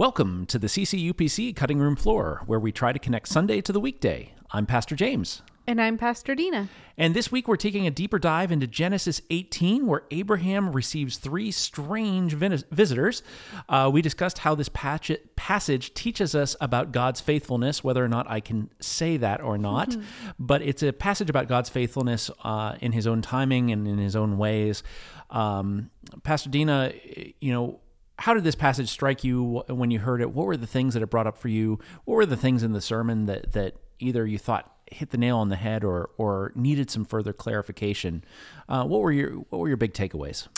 [0.00, 3.78] Welcome to the CCUPC Cutting Room Floor, where we try to connect Sunday to the
[3.78, 4.32] weekday.
[4.50, 5.42] I'm Pastor James.
[5.66, 6.70] And I'm Pastor Dena.
[6.96, 11.50] And this week we're taking a deeper dive into Genesis 18, where Abraham receives three
[11.50, 13.22] strange visitors.
[13.68, 18.26] Uh, we discussed how this patch- passage teaches us about God's faithfulness, whether or not
[18.26, 19.90] I can say that or not.
[19.90, 20.30] Mm-hmm.
[20.38, 24.16] But it's a passage about God's faithfulness uh, in his own timing and in his
[24.16, 24.82] own ways.
[25.28, 25.90] Um,
[26.22, 26.94] Pastor Dena,
[27.42, 27.80] you know,
[28.20, 30.30] how did this passage strike you when you heard it?
[30.32, 31.78] What were the things that it brought up for you?
[32.04, 35.38] What were the things in the sermon that that either you thought hit the nail
[35.38, 38.22] on the head or or needed some further clarification?
[38.68, 40.48] Uh, what were your what were your big takeaways?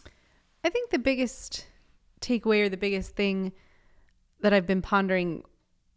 [0.65, 1.67] I think the biggest
[2.21, 3.53] takeaway or the biggest thing
[4.41, 5.45] that I've been pondering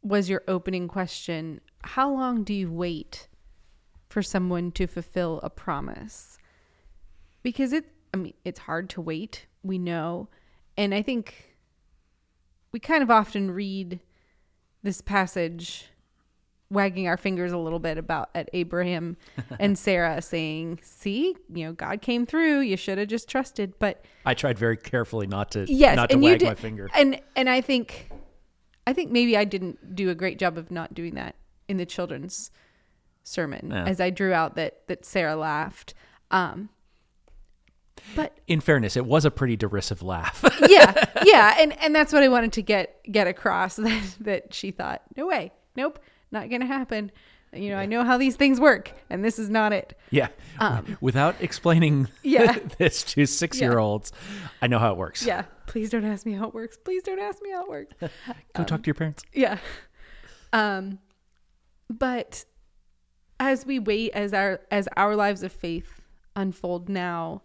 [0.04, 1.62] was your opening question.
[1.84, 3.28] How long do you wait
[4.08, 6.38] for someone to fulfill a promise?
[7.42, 10.30] Because it I mean, it's hard to wait, we know.
[10.78, 11.55] And I think
[12.76, 14.02] we kind of often read
[14.84, 15.86] this passage
[16.70, 19.16] wagging our fingers a little bit about at Abraham
[19.62, 22.60] and Sarah saying, "See, you know, God came through.
[22.60, 26.18] You should have just trusted." But I tried very carefully not to yes, not to
[26.18, 26.90] wag did, my finger.
[26.94, 28.10] And and I think
[28.86, 31.36] I think maybe I didn't do a great job of not doing that
[31.70, 32.52] in the children's
[33.24, 33.86] sermon yeah.
[33.86, 35.94] as I drew out that that Sarah laughed.
[36.30, 36.68] Um,
[38.16, 40.44] but in fairness, it was a pretty derisive laugh.
[40.68, 44.72] yeah, yeah, and and that's what I wanted to get get across that that she
[44.72, 46.00] thought, no way, nope,
[46.32, 47.12] not gonna happen.
[47.54, 47.82] You know, yeah.
[47.82, 49.98] I know how these things work, and this is not it.
[50.10, 50.28] Yeah.
[50.60, 52.58] Um, Without explaining yeah.
[52.78, 54.48] this to six year olds, yeah.
[54.64, 55.26] I know how it works.
[55.26, 55.44] Yeah.
[55.66, 56.78] Please don't ask me how it works.
[56.78, 57.96] Please don't ask me how it works.
[58.02, 58.10] Go
[58.56, 59.24] um, talk to your parents.
[59.34, 59.58] Yeah.
[60.52, 61.00] Um,
[61.90, 62.44] but
[63.40, 66.02] as we wait, as our as our lives of faith
[66.36, 67.42] unfold now,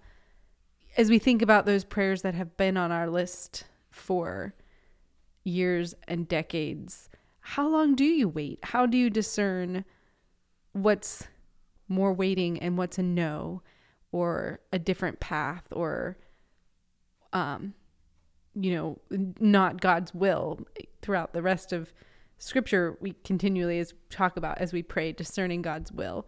[0.96, 4.54] as we think about those prayers that have been on our list for
[5.44, 7.08] years and decades,
[7.40, 8.58] how long do you wait?
[8.62, 9.84] How do you discern
[10.72, 11.26] what's
[11.88, 13.62] more waiting and what's a no
[14.12, 16.16] or a different path or
[17.32, 17.74] um
[18.54, 18.98] you know
[19.40, 20.60] not God's will
[21.02, 21.92] throughout the rest of
[22.38, 26.26] scripture we continually as talk about as we pray discerning God's will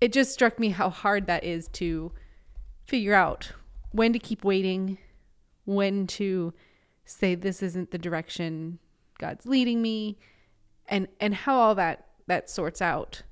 [0.00, 2.12] it just struck me how hard that is to
[2.86, 3.52] figure out
[3.90, 4.98] when to keep waiting,
[5.64, 6.52] when to
[7.04, 8.78] say this isn't the direction
[9.18, 10.18] God's leading me,
[10.88, 13.22] and and how all that that sorts out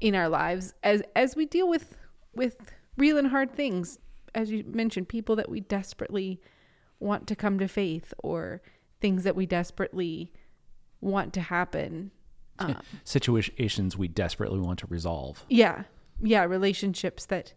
[0.00, 1.96] in our lives as as we deal with
[2.34, 2.56] with
[2.96, 3.98] real and hard things.
[4.34, 6.40] As you mentioned people that we desperately
[6.98, 8.62] want to come to faith or
[9.00, 10.32] things that we desperately
[11.00, 12.10] want to happen
[12.58, 15.44] um, situations we desperately want to resolve.
[15.48, 15.84] Yeah.
[16.22, 17.52] Yeah relationships that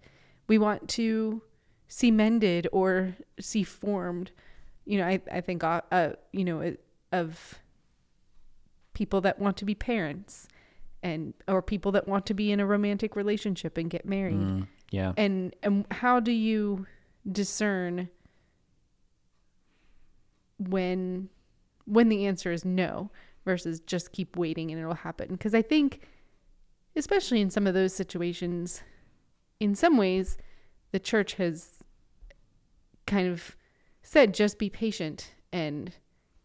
[0.47, 1.41] we want to
[1.87, 4.31] see mended or see formed.
[4.85, 6.75] You know, I, I think, uh, uh, you know,
[7.11, 7.59] of
[8.93, 10.47] people that want to be parents
[11.03, 14.35] and or people that want to be in a romantic relationship and get married.
[14.35, 15.13] Mm, yeah.
[15.17, 16.87] And and how do you
[17.31, 18.09] discern
[20.57, 21.29] when
[21.85, 23.11] when the answer is no
[23.45, 25.29] versus just keep waiting and it'll happen?
[25.29, 26.01] Because I think
[26.95, 28.81] especially in some of those situations
[29.59, 30.37] in some ways,
[30.91, 31.83] the church has
[33.05, 33.55] kind of
[34.03, 35.93] said just be patient and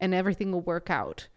[0.01, 1.29] and everything will work out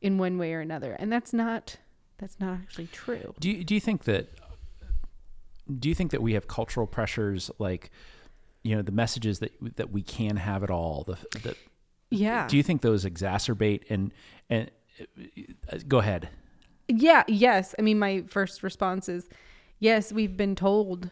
[0.00, 0.92] in one way or another.
[0.92, 1.78] And that's not
[2.18, 3.34] that's not actually true.
[3.40, 4.28] Do you, do you think that
[5.78, 7.90] do you think that we have cultural pressures like
[8.62, 11.56] you know the messages that that we can have it all the the
[12.10, 14.12] yeah do you think those exacerbate and
[14.50, 14.70] and
[15.72, 16.28] uh, go ahead
[16.88, 19.28] yeah yes i mean my first response is
[19.84, 21.10] yes we've been told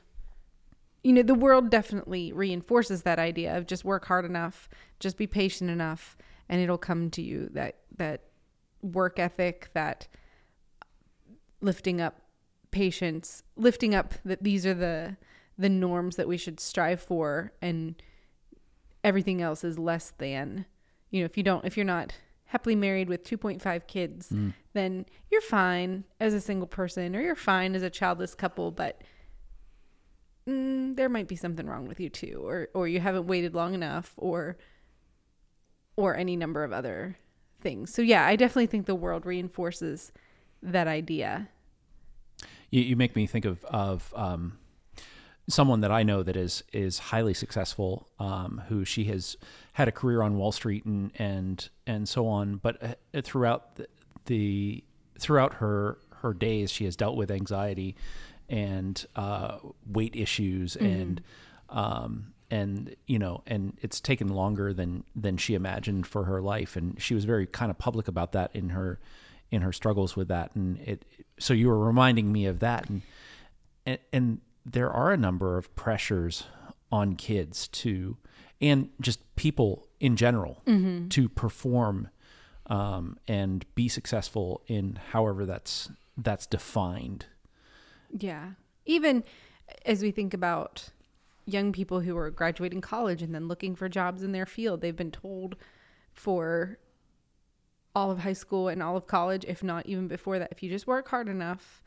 [1.05, 4.69] you know the world definitely reinforces that idea of just work hard enough
[5.01, 6.17] just be patient enough
[6.49, 8.23] and it'll come to you that that
[8.83, 10.09] work ethic that
[11.61, 12.23] lifting up
[12.71, 15.17] patience lifting up that these are the
[15.59, 18.03] the norms that we should strive for and
[19.05, 20.67] everything else is less than.
[21.11, 22.15] You know if you don't if you're not
[22.53, 24.53] happily married with 2.5 kids mm.
[24.75, 29.03] then you're fine as a single person or you're fine as a childless couple but
[30.49, 33.75] mm, there might be something wrong with you too, or or you haven't waited long
[33.75, 34.57] enough, or
[35.97, 37.17] or any number of other
[37.61, 37.93] things.
[37.93, 40.13] So yeah, I definitely think the world reinforces
[40.63, 41.49] that idea.
[42.71, 44.59] You, you make me think of of um,
[45.53, 49.37] someone that I know that is is highly successful, um, who she has
[49.75, 52.57] had a career on Wall Street and and and so on.
[52.57, 53.87] But uh, throughout the,
[54.27, 54.85] the
[55.19, 57.97] throughout her her days, she has dealt with anxiety
[58.49, 60.87] and uh, weight issues mm-hmm.
[60.87, 61.23] and
[61.69, 66.77] um, and you know and it's taken longer than than she imagined for her life
[66.77, 69.01] and she was very kind of public about that in her
[69.51, 71.05] in her struggles with that and it
[71.39, 73.03] so you were reminding me of that and
[73.87, 76.45] and, and there are a number of pressures
[76.91, 78.17] on kids to
[78.61, 81.09] and just people in general Mm-hmm.
[81.09, 82.09] to perform
[82.67, 87.27] um, and be successful in however that's that's defined
[88.17, 88.51] Yeah.
[88.85, 89.25] Even
[89.87, 90.91] as we think about
[91.47, 94.95] young people who are graduating college and then looking for jobs in their field, they've
[94.95, 95.57] been told
[96.13, 96.79] for
[97.97, 100.71] all of high school and all of college, if not even before that, if you
[100.71, 101.83] just work hard enough,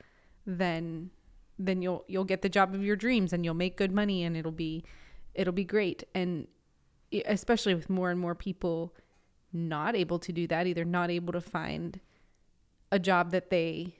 [0.46, 1.10] then
[1.58, 4.36] then you'll you'll get the job of your dreams and you'll make good money and
[4.36, 4.84] it'll be
[5.34, 6.04] it'll be great.
[6.14, 6.48] And
[7.26, 8.94] especially with more and more people
[9.54, 12.00] not able to do that, either not able to find
[12.92, 13.96] a job that they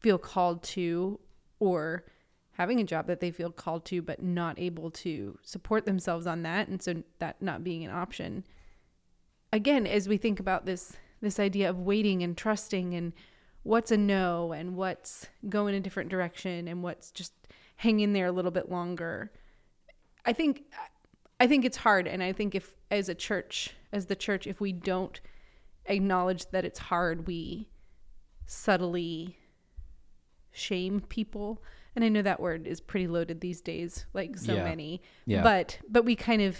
[0.00, 1.18] feel called to
[1.58, 2.04] or
[2.52, 6.42] having a job that they feel called to but not able to support themselves on
[6.42, 8.44] that and so that not being an option
[9.52, 13.12] again as we think about this this idea of waiting and trusting and
[13.64, 17.32] what's a no and what's going a different direction and what's just
[17.76, 19.32] hanging there a little bit longer
[20.24, 20.62] i think
[21.40, 24.60] i think it's hard and i think if as a church as the church if
[24.60, 25.20] we don't
[25.86, 27.68] acknowledge that it's hard we
[28.46, 29.38] subtly
[30.52, 31.62] shame people
[31.96, 34.64] and i know that word is pretty loaded these days like so Yeah.
[34.64, 35.42] many Yeah.
[35.42, 36.56] but but we kind of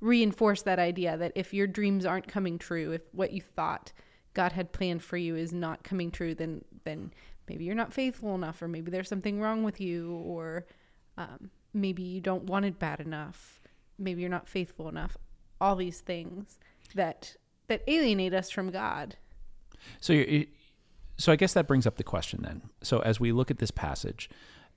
[0.00, 3.92] reinforce that idea that if your dreams aren't coming true if what you thought
[4.34, 7.12] god had planned for you is not coming true then then
[7.48, 10.64] maybe you're not faithful enough or maybe there's something wrong with you or
[11.18, 13.60] um, maybe you don't want it bad enough.
[13.98, 15.16] Maybe you're not faithful enough.
[15.60, 16.58] All these things
[16.94, 17.36] that
[17.68, 19.16] that alienate us from god.
[20.00, 20.46] So, you
[21.16, 22.62] so I guess that brings up the question then.
[22.82, 24.30] So, as we look at this passage,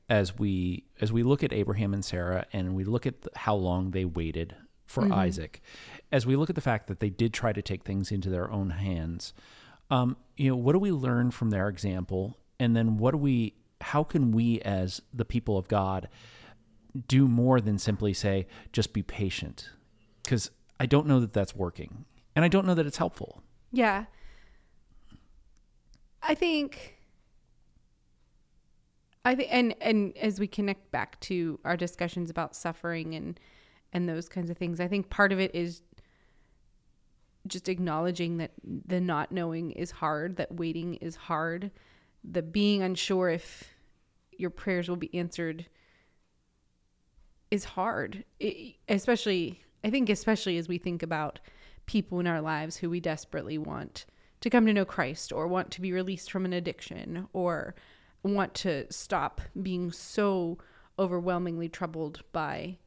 [0.09, 3.91] as we as we look at Abraham and Sarah, and we look at how long
[3.91, 4.55] they waited
[4.93, 5.61] for Isaac,
[6.11, 8.51] as we look at the fact that they did try to take things into their
[8.51, 9.33] own hands,
[9.89, 13.55] um, you know, what do we learn from their example, and then what do we?
[13.81, 16.07] How can we, as the people of God,
[17.07, 19.69] do more than simply say, "Just be patient"?
[20.23, 22.05] Because I don't know that that's working,
[22.35, 23.43] and I don't know that it's helpful.
[23.71, 24.05] Yeah.
[26.21, 26.97] I think
[29.25, 33.39] I think and and as we connect back to our discussions about suffering and
[33.93, 35.81] and those kinds of things, I think part of it is
[37.47, 41.71] just acknowledging that the not knowing is hard, that waiting is hard,
[42.23, 43.69] the being unsure if
[44.31, 45.65] your prayers will be answered
[47.51, 48.25] is hard.
[48.39, 51.39] It, especially I think especially as we think about
[51.85, 54.05] people in our lives who we desperately want
[54.39, 57.75] to come to know Christ or want to be released from an addiction or
[58.23, 60.57] want to stop being so
[60.97, 62.77] overwhelmingly troubled by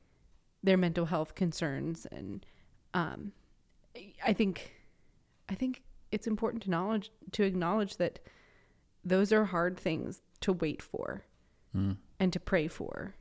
[0.63, 2.45] their mental health concerns and
[2.95, 3.33] um,
[4.25, 4.75] I think
[5.49, 8.19] I think it's important to knowledge to acknowledge that
[9.05, 11.25] those are hard things to wait for
[12.19, 13.15] and to pray for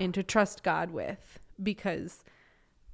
[0.00, 2.24] and to trust God with because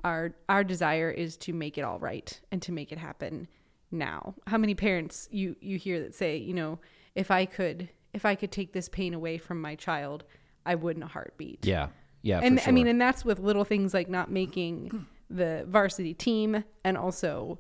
[0.05, 3.49] our our desire is to make it all right and to make it happen
[3.91, 4.35] now.
[4.47, 6.79] How many parents you you hear that say, you know,
[7.15, 10.25] if I could if I could take this pain away from my child,
[10.65, 11.65] I wouldn't a heartbeat.
[11.65, 11.89] Yeah,
[12.27, 12.41] yeah.
[12.43, 12.69] and sure.
[12.69, 17.59] I mean, and that's with little things like not making the varsity team and also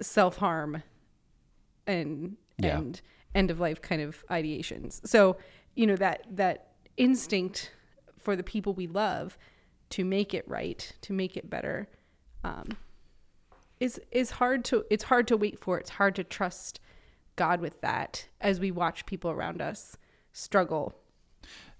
[0.00, 0.82] self harm
[1.86, 2.78] and Yeah.
[2.78, 3.00] and
[3.34, 5.06] end of life kind of ideations.
[5.06, 5.36] So
[5.74, 7.72] you know that that instinct
[8.18, 9.36] for the people we love
[9.90, 11.88] to make it right, to make it better,
[12.44, 12.64] um,
[13.78, 15.78] is is hard to it's hard to wait for.
[15.78, 16.80] It's hard to trust
[17.36, 19.96] God with that as we watch people around us
[20.32, 20.94] struggle.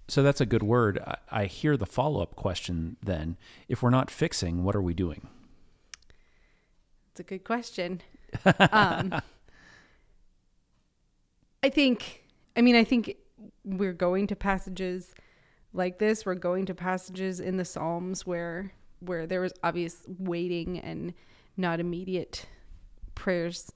[0.07, 0.99] So that's a good word.
[0.99, 3.37] I, I hear the follow up question then.
[3.67, 5.27] If we're not fixing, what are we doing?
[7.11, 8.01] It's a good question.
[8.71, 9.21] um,
[11.63, 12.23] I think,
[12.55, 13.15] I mean, I think
[13.65, 15.13] we're going to passages
[15.73, 16.25] like this.
[16.25, 21.13] We're going to passages in the Psalms where where there was obvious waiting and
[21.55, 22.47] not immediate
[23.13, 23.71] prayers,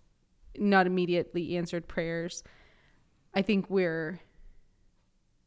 [0.58, 2.44] not immediately answered prayers.
[3.34, 4.20] I think we're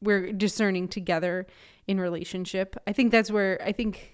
[0.05, 1.47] we're discerning together
[1.87, 2.77] in relationship.
[2.87, 4.13] I think that's where I think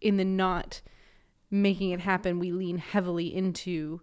[0.00, 0.80] in the not
[1.50, 4.00] making it happen, we lean heavily into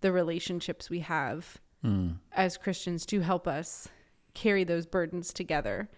[0.00, 2.12] the relationships we have hmm.
[2.32, 3.88] as Christians to help us
[4.34, 5.88] carry those burdens together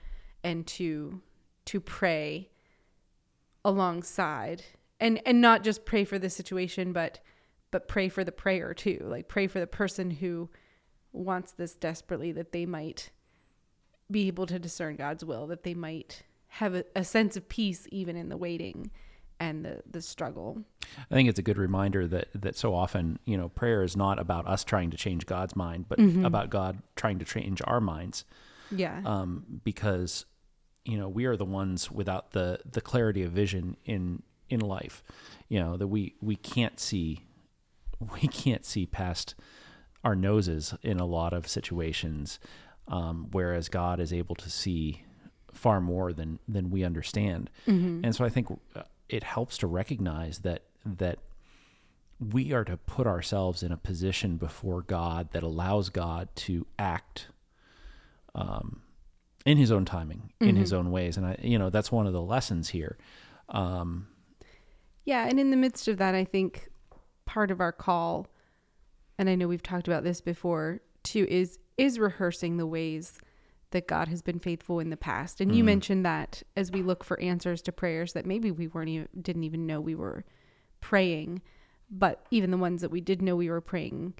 [0.44, 1.20] and to
[1.66, 2.50] to pray
[3.64, 4.62] alongside.
[5.00, 7.20] And and not just pray for the situation but
[7.70, 9.04] but pray for the prayer too.
[9.04, 10.48] Like pray for the person who
[11.12, 13.10] wants this desperately that they might
[14.10, 17.86] be able to discern God's will that they might have a, a sense of peace
[17.90, 18.90] even in the waiting
[19.38, 20.62] and the the struggle.
[21.10, 24.18] I think it's a good reminder that that so often, you know, prayer is not
[24.18, 28.24] about us trying to change God's mind, but about God trying to change our minds.
[28.70, 29.00] Yeah.
[29.04, 30.24] Um, because
[30.84, 35.02] you know we are the ones without the the clarity of vision in in life.
[35.48, 37.20] You know that we we can't see
[38.20, 39.34] we can't see past
[40.04, 42.38] our noses in a lot of situations,
[42.88, 45.02] um, whereas God is able to see
[45.52, 47.50] far more than than we understand.
[48.04, 51.18] And so I think uh, it helps to recognize that that
[52.18, 57.28] we are to put ourselves in a position before God that allows God to act
[58.34, 58.82] um,
[59.44, 62.12] in His own timing, in His own ways, and I, you know, that's one of
[62.12, 62.96] the lessons here.
[63.48, 64.08] Um,
[65.04, 66.68] Yeah, and in the midst of that, I think
[67.26, 68.26] part of our call,
[69.18, 73.18] and I know we've talked about this before too, is is rehearsing the ways
[73.70, 75.40] that God has been faithful in the past.
[75.40, 75.66] And you mm-hmm.
[75.66, 79.44] mentioned that as we look for answers to prayers that maybe we weren't even didn't
[79.44, 80.24] even know we were
[80.80, 81.42] praying,
[81.90, 84.14] but even the ones that we did know we were praying,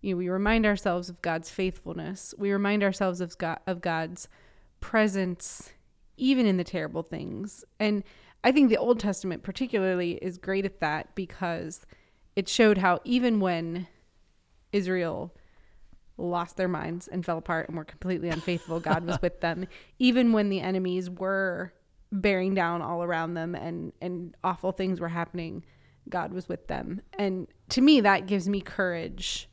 [0.00, 2.34] you know, we remind ourselves of God's faithfulness.
[2.38, 4.28] We remind ourselves of God of God's
[4.80, 5.72] presence
[6.16, 7.64] even in the terrible things.
[7.78, 8.02] And
[8.42, 11.86] I think the Old Testament particularly is great at that because
[12.36, 13.86] it showed how even when
[14.72, 15.34] Israel
[16.18, 19.66] lost their minds and fell apart and were completely unfaithful, God was with them.
[19.98, 21.72] Even when the enemies were
[22.10, 25.64] bearing down all around them and and awful things were happening,
[26.08, 27.00] God was with them.
[27.18, 29.48] And to me that gives me courage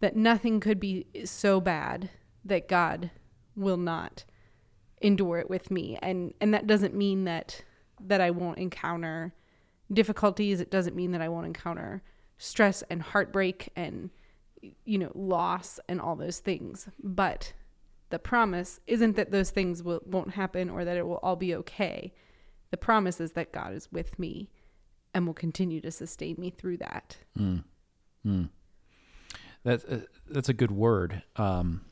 [0.00, 2.10] that nothing could be so bad
[2.44, 3.10] that God
[3.56, 4.24] will not
[5.02, 7.62] endure it with me and and that doesn't mean that
[8.00, 9.34] that I won't encounter
[9.92, 12.02] difficulties it doesn't mean that I won't encounter
[12.38, 14.10] stress and heartbreak and
[14.84, 17.52] you know loss and all those things but
[18.10, 21.54] the promise isn't that those things will won't happen or that it will all be
[21.54, 22.12] okay
[22.70, 24.50] the promise is that God is with me
[25.14, 27.16] and will continue to sustain me through that
[29.66, 31.24] That's uh, that's a good word.
[31.34, 31.82] Um,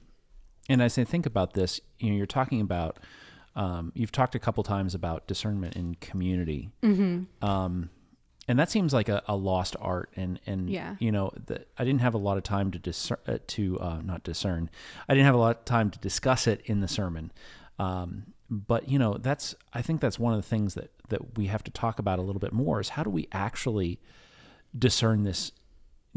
[0.68, 2.98] and as I think about this, you know, you're talking about.
[3.56, 7.22] Um, you've talked a couple times about discernment in community, mm-hmm.
[7.44, 7.88] um,
[8.46, 10.10] and that seems like a, a lost art.
[10.16, 10.96] And and Yeah.
[10.98, 14.00] you know, the, I didn't have a lot of time to discern, uh, to uh,
[14.02, 14.70] not discern.
[15.08, 17.32] I didn't have a lot of time to discuss it in the sermon.
[17.78, 21.46] Um, but you know, that's I think that's one of the things that that we
[21.46, 24.00] have to talk about a little bit more is how do we actually
[24.76, 25.52] discern this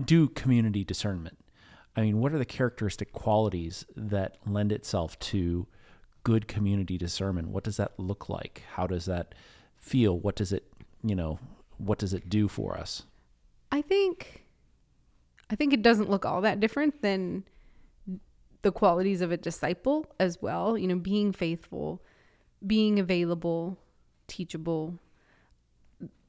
[0.03, 1.37] do community discernment
[1.95, 5.67] i mean what are the characteristic qualities that lend itself to
[6.23, 9.33] good community discernment what does that look like how does that
[9.77, 10.71] feel what does it
[11.03, 11.37] you know
[11.77, 13.03] what does it do for us?
[13.71, 14.45] I think
[15.49, 17.43] I think it doesn't look all that different than
[18.61, 22.01] the qualities of a disciple as well, you know, being faithful,
[22.65, 23.77] being available,
[24.27, 24.99] teachable,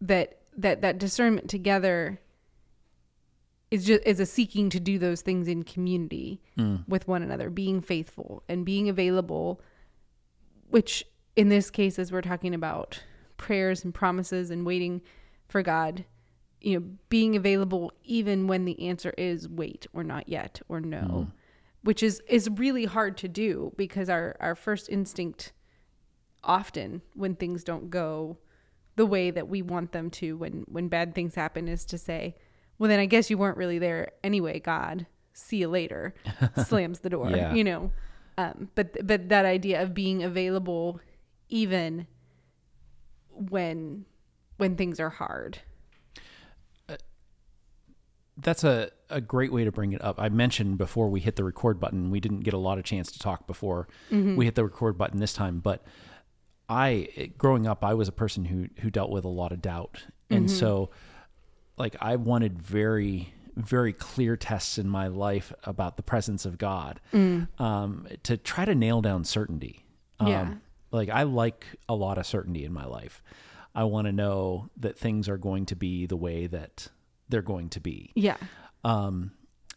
[0.00, 2.20] that that that discernment together
[3.70, 6.76] is just is a seeking to do those things in community hmm.
[6.86, 9.60] with one another, being faithful and being available,
[10.68, 11.04] which
[11.36, 13.02] in this case, as we're talking about
[13.36, 15.00] prayers and promises and waiting
[15.48, 16.04] for God,
[16.60, 21.28] you know, being available even when the answer is wait or not yet or no,
[21.82, 25.52] which is is really hard to do because our our first instinct
[26.44, 28.38] often when things don't go
[28.96, 32.34] the way that we want them to when when bad things happen is to say,
[32.78, 35.06] well then I guess you weren't really there anyway, God.
[35.32, 36.14] See you later.
[36.66, 37.54] Slams the door, Yeah.
[37.54, 37.92] you know.
[38.36, 41.00] Um, but but that idea of being available
[41.48, 42.06] even
[43.30, 44.04] when
[44.58, 45.58] when things are hard.
[48.40, 50.20] that's a, a great way to bring it up.
[50.20, 53.10] I mentioned before we hit the record button, we didn't get a lot of chance
[53.12, 53.88] to talk before
[54.36, 55.58] we hit the record button this time.
[55.58, 55.82] But
[56.68, 60.04] I, growing up, I was a person who who dealt with a lot of doubt,
[60.30, 60.90] and so
[61.76, 67.00] like I wanted very very clear tests in my life about the presence of God
[67.58, 69.84] um, to try to nail down certainty.
[70.20, 70.54] Um, Yeah.
[70.92, 73.20] Like I like a lot of certainty in my life.
[73.82, 76.88] I want to know that things are going to be the way that
[77.28, 78.36] they're going to be Yeah.
[78.84, 79.32] um,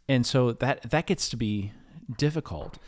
[0.10, 1.72] and so that that gets to be
[2.17, 2.79] difficult.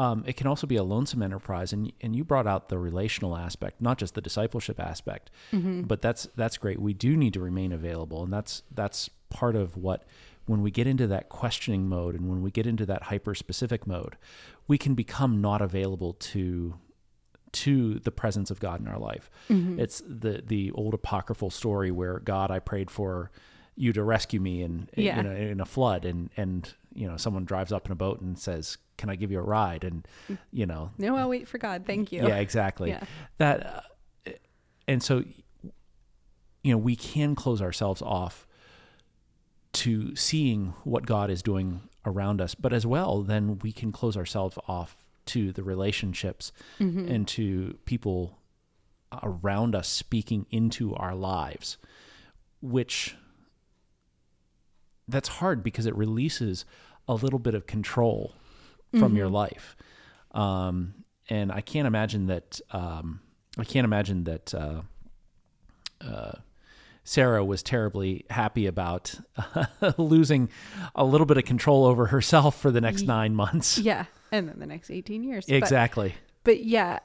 [0.00, 3.36] Um, it can also be a lonesome enterprise, and and you brought out the relational
[3.36, 5.30] aspect, not just the discipleship aspect,
[5.90, 6.78] but that's that's great.
[6.80, 10.04] We do need to remain available, and that's that's part of what
[10.46, 13.86] when we get into that questioning mode and when we get into that hyper specific
[13.86, 14.16] mode,
[14.68, 16.74] we can become not available to
[17.52, 19.30] to the presence of God in our life.
[19.48, 23.30] It's the the old apocryphal story where God I prayed for,
[23.76, 25.16] you to rescue me in Yeah.
[25.18, 28.20] you know in a flood and and you know someone drives up in a boat
[28.20, 30.06] and says can I give you a ride and
[30.50, 31.84] you know No, I'll wait for God.
[31.86, 32.26] Thank you.
[32.26, 33.04] yeah exactly Yeah.
[33.38, 33.84] that
[34.26, 34.30] uh,
[34.88, 35.22] and so
[36.64, 38.46] you know we can close ourselves off
[39.74, 44.16] to seeing what God is doing around us but as well then we can close
[44.16, 44.96] ourselves off
[45.28, 46.52] to the relationships
[47.08, 48.38] and to people
[49.22, 51.78] around us speaking into our lives
[52.60, 53.16] which
[55.06, 56.64] that's hard because it releases
[57.06, 58.34] a little bit of control
[58.98, 59.76] from your life
[60.32, 60.94] um,
[61.28, 63.20] and I can't imagine that um,
[63.58, 64.82] I can't imagine that uh,
[66.00, 66.32] uh,
[67.04, 69.14] Sarah was terribly happy about
[69.98, 70.50] losing
[70.94, 73.78] a little bit of control over herself for the next nine months.
[73.78, 74.04] Yeah.
[74.32, 75.46] And then the next 18 years.
[75.46, 76.14] But- Exactly.
[76.44, 76.98] but yeah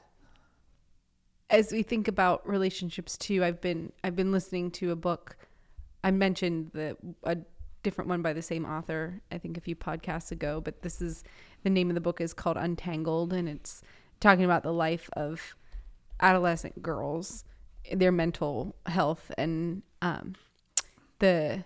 [1.49, 5.35] as we think about relationships too i've been i've been listening to a book
[6.03, 7.37] i mentioned the a
[7.83, 11.23] different one by the same author i think a few podcasts ago but this is
[11.63, 13.81] the name of the book is called untangled and it's
[14.21, 15.55] talking about the life of
[16.21, 17.43] adolescent girls
[17.91, 20.33] their mental health and um,
[21.19, 21.63] the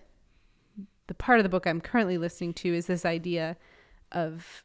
[1.06, 3.56] the part of the book i'm currently listening to is this idea
[4.10, 4.64] of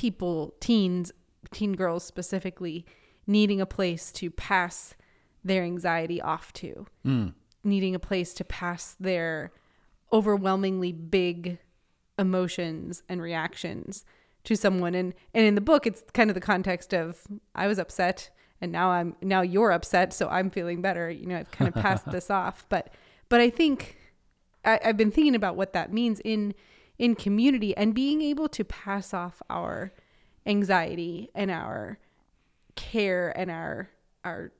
[0.00, 1.12] people teens
[1.52, 2.86] teen girls specifically
[3.26, 4.94] needing a place to pass
[5.44, 6.86] their anxiety off to.
[7.04, 7.28] Hmm.
[7.64, 9.52] Needing a place to pass their
[10.10, 11.58] overwhelmingly big
[12.18, 14.06] emotions and reactions
[14.44, 14.94] to someone.
[14.94, 18.30] And and in the book it's kind of the context of I was upset
[18.62, 21.10] and now I'm now you're upset so I'm feeling better.
[21.10, 22.64] You know I've kind of passed this off.
[22.70, 22.88] But
[23.28, 23.98] but I think
[24.64, 26.54] I, I've been thinking about what that means in
[27.00, 29.90] in community and being able to pass off our
[30.44, 31.98] anxiety and our
[32.76, 33.88] care and our
[34.22, 34.52] our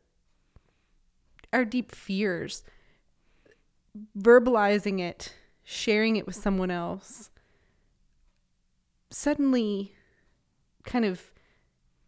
[1.52, 2.64] our deep fears
[4.18, 7.30] verbalizing it sharing it with someone else
[9.10, 9.94] suddenly
[10.84, 11.32] kind of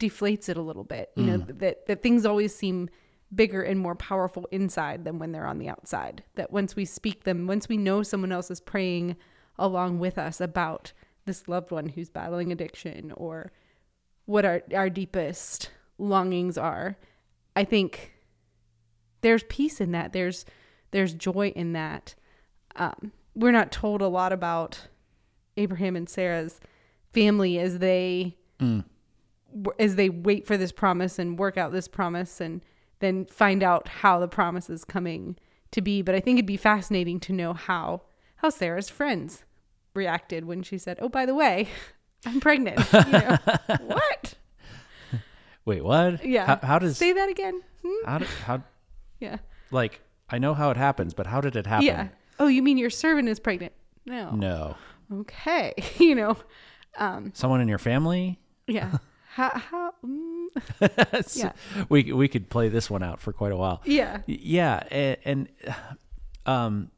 [0.01, 1.59] deflates it a little bit you know mm.
[1.59, 2.89] that that things always seem
[3.35, 7.25] bigger and more powerful inside than when they're on the outside that once we speak
[7.25, 9.15] them once we know someone else is praying
[9.59, 10.93] along with us about
[11.25, 13.53] this loved one who's battling addiction or
[14.27, 16.97] what our our deepest longings are
[17.55, 18.13] i think
[19.23, 20.13] there's peace in that.
[20.13, 20.45] There's
[20.91, 22.15] there's joy in that.
[22.77, 24.89] Um, we're not told a lot about
[25.57, 26.61] abraham and sarah's
[27.13, 32.41] family as they w- as they wait for this promise and work out this promise
[32.41, 32.63] and
[33.01, 35.37] then find out how the promise is coming
[35.71, 36.03] to be.
[36.03, 38.03] But i think it'd be fascinating to know how
[38.37, 39.45] how sarah's friends
[39.95, 41.69] reacted when she said oh by the way
[42.27, 43.39] i'm pregnant you know,
[43.81, 44.35] what
[45.65, 46.25] Wait, what?
[46.25, 48.07] yeah How, how does say that again Hmm?
[48.07, 48.63] how did how
[49.21, 49.37] yeah
[49.71, 50.01] like
[50.31, 51.87] I know how it happens, but how did it happen?
[51.87, 53.73] yeah oh you mean your servant is pregnant
[54.07, 54.77] no No.
[55.13, 56.37] okay you know
[56.97, 58.39] um Someone in your family?
[58.69, 58.99] yeah
[59.35, 60.49] how how mm,
[61.37, 61.53] Yeah.
[61.89, 63.81] We we could play this one out for quite a while.
[63.85, 65.49] yeah Yeah, and, and
[66.47, 66.91] um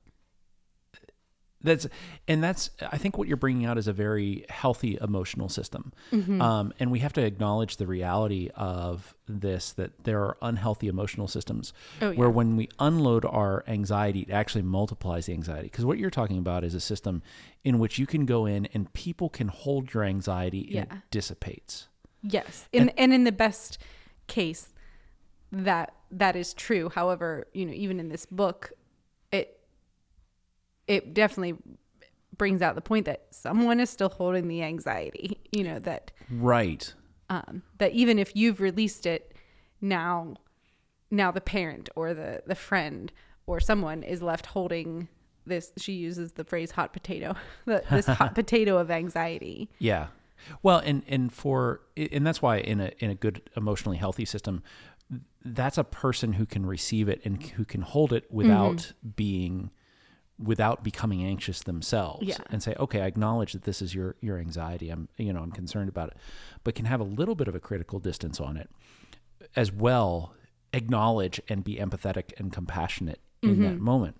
[1.64, 1.86] that's
[2.28, 5.92] and that's I think what you're bringing out is a very healthy emotional system.
[6.12, 6.40] Mm-hmm.
[6.40, 11.26] Um, and we have to acknowledge the reality of this that there are unhealthy emotional
[11.26, 11.72] systems
[12.02, 12.16] Oh, yeah.
[12.18, 15.64] where when we unload our anxiety, it actually multiplies the anxiety.
[15.64, 17.22] Because what you're talking about is a system
[17.64, 20.96] in which you can go in and people can hold your anxiety and Yeah.
[20.98, 21.88] it dissipates.
[22.22, 22.68] Yes.
[22.72, 23.78] In and, in the best
[24.26, 24.68] case
[25.52, 26.90] that that is true.
[26.90, 28.72] However, you know, even in this book,
[30.86, 31.54] it definitely
[32.36, 36.92] brings out the point that someone is still holding the anxiety, you know, that Right.
[37.30, 39.34] um that even if you've released it
[39.80, 40.34] now
[41.10, 43.12] now the parent or the the friend
[43.46, 45.08] or someone is left holding
[45.46, 47.34] this she uses the phrase hot potato
[47.66, 50.08] this hot potato of anxiety Yeah.
[50.62, 54.62] Well, and and for and that's why in a in a good emotionally healthy system,
[55.42, 59.70] that's a person who can receive it and who can hold it without being
[60.38, 62.38] without becoming anxious themselves Yeah.
[62.50, 64.90] and say okay i acknowledge that this is your your anxiety.
[64.90, 66.16] I'm you know i'm concerned about it
[66.64, 68.68] but can have a little bit of a critical distance on it
[69.54, 70.34] as well
[70.72, 73.84] acknowledge and be empathetic and compassionate in that mm-hmm.
[73.84, 74.16] moment.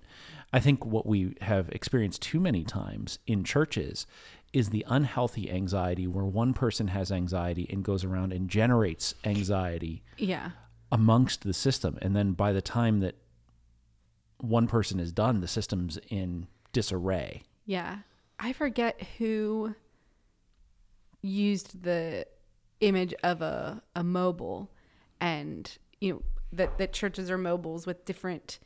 [0.53, 4.07] I think what we have experienced too many times in churches
[4.53, 10.05] is the unhealthy anxiety where one person has anxiety and goes around and generates anxiety
[10.17, 10.51] yeah.
[10.93, 11.99] amongst the system.
[12.01, 13.17] And then by the time that
[14.49, 17.43] one person is done the system's in disarray.
[17.67, 17.99] Yeah.
[18.39, 19.75] I forget who
[21.23, 22.27] used the
[22.81, 24.71] image of a, a mobile
[25.21, 28.59] and you know that, that churches are mobiles with different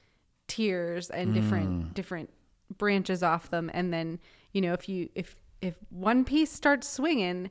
[0.49, 1.93] tiers and different hmm.
[1.93, 2.31] different
[2.77, 3.71] branches off them.
[3.73, 4.19] And then
[4.53, 7.51] you know if you if if one piece starts swinging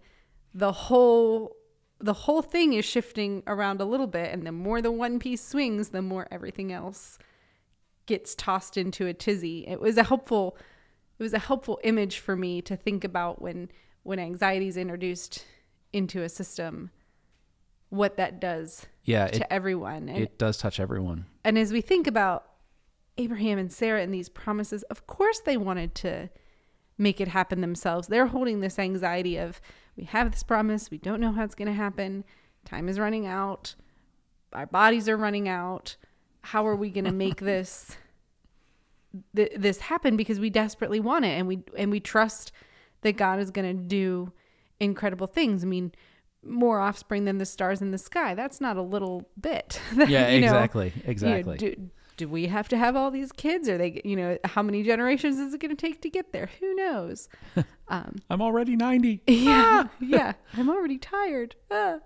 [0.54, 1.56] the whole
[2.00, 4.34] the whole thing is shifting around a little bit.
[4.34, 7.18] And the more the one piece swings the more everything else
[8.08, 10.58] gets tossed into a tizzy it was a helpful
[11.20, 13.70] it was a helpful image for me to think about when
[14.04, 15.46] when anxiety is introduced
[15.94, 16.90] into a system
[17.90, 21.26] what that does Yeah, to it, everyone and it does touch everyone.
[21.44, 22.46] and as we think about
[23.18, 26.30] Abraham and Sarah and these promises, of course they wanted to
[27.00, 28.08] make it happen themselves.
[28.08, 29.60] They're holding this anxiety of
[29.96, 32.24] we have this promise, we don't know how it's going to happen.
[32.64, 33.74] Time is running out.
[34.54, 35.96] Our bodies are running out.
[36.52, 37.98] How are we going to make this
[39.36, 42.52] th- this happen because we desperately want it and we and we trust
[43.02, 44.32] that God is going to do
[44.80, 45.64] incredible things.
[45.64, 45.92] I mean,
[46.44, 48.34] more offspring than the stars in the sky.
[48.36, 49.82] That's not a little bit.
[50.08, 51.58] Yeah, You know, exactly, you know, exactly.
[51.58, 53.68] do, do we have to have all these kids?
[53.70, 56.50] Are they, you know, how many generations is it going to take to get there?
[56.60, 57.30] Who knows?
[57.90, 59.22] Um, I'm already 90.
[59.28, 60.34] yeah, yeah.
[60.58, 61.56] I'm already tired.
[61.72, 62.00] Ah.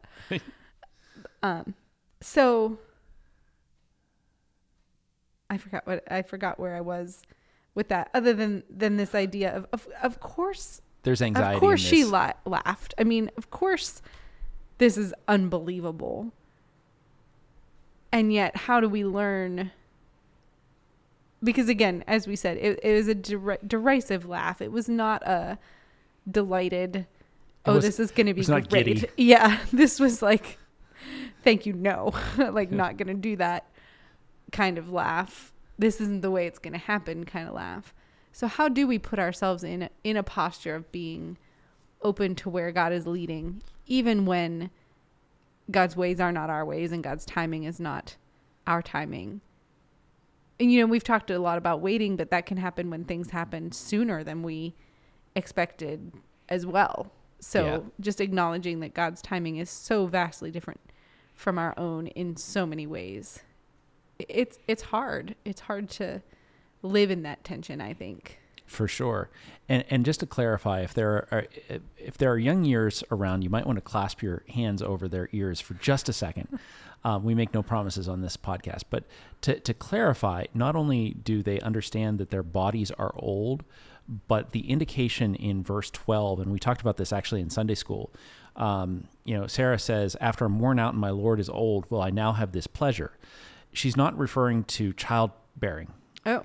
[1.42, 1.74] um,
[2.22, 2.78] so
[5.52, 7.22] I forgot what I forgot where I was
[7.76, 8.10] with that.
[8.14, 11.56] Other than than this idea of of, of course, There's anxiety.
[11.56, 12.94] of course she la- laughed.
[12.98, 14.02] I mean, of course,
[14.78, 16.32] this is unbelievable.
[18.14, 19.72] And yet, how do we learn?
[21.44, 24.62] Because again, as we said, it, it was a der- derisive laugh.
[24.62, 25.58] It was not a
[26.30, 27.08] delighted.
[27.66, 28.86] Oh, was- this is going to be not great.
[28.86, 29.08] giddy.
[29.18, 30.58] Yeah, this was like,
[31.44, 33.66] thank you, no, like not going to do that
[34.52, 35.54] kind of laugh.
[35.78, 37.94] This isn't the way it's going to happen kind of laugh.
[38.32, 41.38] So how do we put ourselves in a, in a posture of being
[42.02, 44.70] open to where God is leading, even when
[45.70, 48.16] God's ways are not our ways and God's timing is not
[48.68, 49.42] our timing?
[50.60, 53.32] And you know, we've talked a lot about waiting, but that can happen when things
[53.32, 54.76] happen sooner than we
[55.36, 56.14] expected
[56.50, 57.12] as well.
[57.40, 57.80] So Yeah.
[58.00, 60.80] just acknowledging that God's timing is so vastly different
[61.34, 63.40] from our own in so many ways.
[64.30, 65.36] It's it's hard.
[65.46, 66.22] It's hard to
[66.82, 68.40] live in that tension, I think.
[68.72, 69.30] For sure.
[69.68, 71.46] And and just to clarify, if there are
[71.98, 75.28] if there are young ears around, you might want to clasp your hands over their
[75.34, 76.48] ears for just a second.
[77.04, 79.04] Um, we make no promises on this podcast, but
[79.42, 83.66] to to clarify, not only do they understand that their bodies are old,
[84.30, 88.14] but the indication in verse twelve, and we talked about this actually in Sunday school.
[88.56, 92.02] Um, you know, Sarah says, "After I'm worn out and my Lord is old, will
[92.02, 93.12] I now have this pleasure?"
[93.74, 95.94] She's not referring to childbearing
[96.26, 96.44] Oh.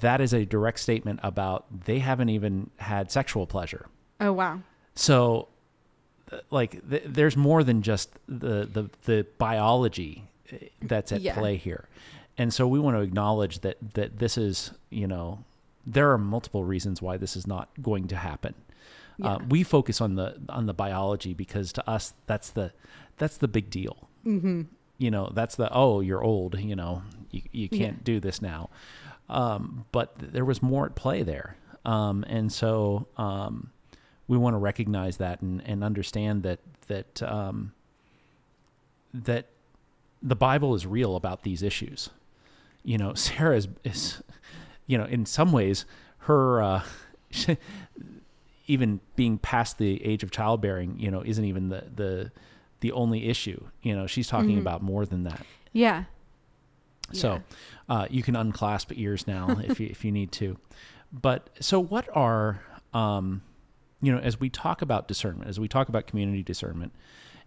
[0.00, 3.86] that is a direct statement about they haven't even had sexual pleasure.
[4.20, 4.60] Oh wow.
[4.94, 5.48] So,
[6.50, 11.34] like, th- there's more than just the the the biology uh, that's at Yeah.
[11.34, 11.88] play here,
[12.38, 15.44] and so we want to acknowledge that that this is you know
[15.86, 18.54] there are multiple reasons why this is not going to happen.
[19.22, 22.72] Uh, we focus on the on the biology because to us that's the
[23.18, 24.08] that's the big deal.
[24.26, 24.62] Mm-hmm.
[24.98, 26.58] You know, that's the oh you're old.
[26.58, 28.70] You know, you you can't do this now.
[29.28, 33.70] Um, but there was more at play there, um, and so um,
[34.28, 37.72] we want to recognize that and, and understand that that um,
[39.12, 39.46] that
[40.22, 42.10] the Bible is real about these issues.
[42.84, 44.22] You know, Sarah is, is
[44.86, 45.84] you know, in some ways,
[46.18, 46.82] her uh,
[48.66, 52.32] even being past the age of childbearing, you know, isn't even the the
[52.80, 53.66] the only issue.
[53.82, 54.60] You know, she's talking Mhm.
[54.60, 55.44] about more than that.
[55.72, 56.04] Yeah.
[57.12, 57.42] So
[57.88, 60.56] uh, you can unclasp ears now if you, if you need to.
[61.12, 62.60] But so what are
[62.92, 63.42] um,
[64.02, 66.92] you know as we talk about discernment, as we talk about community discernment,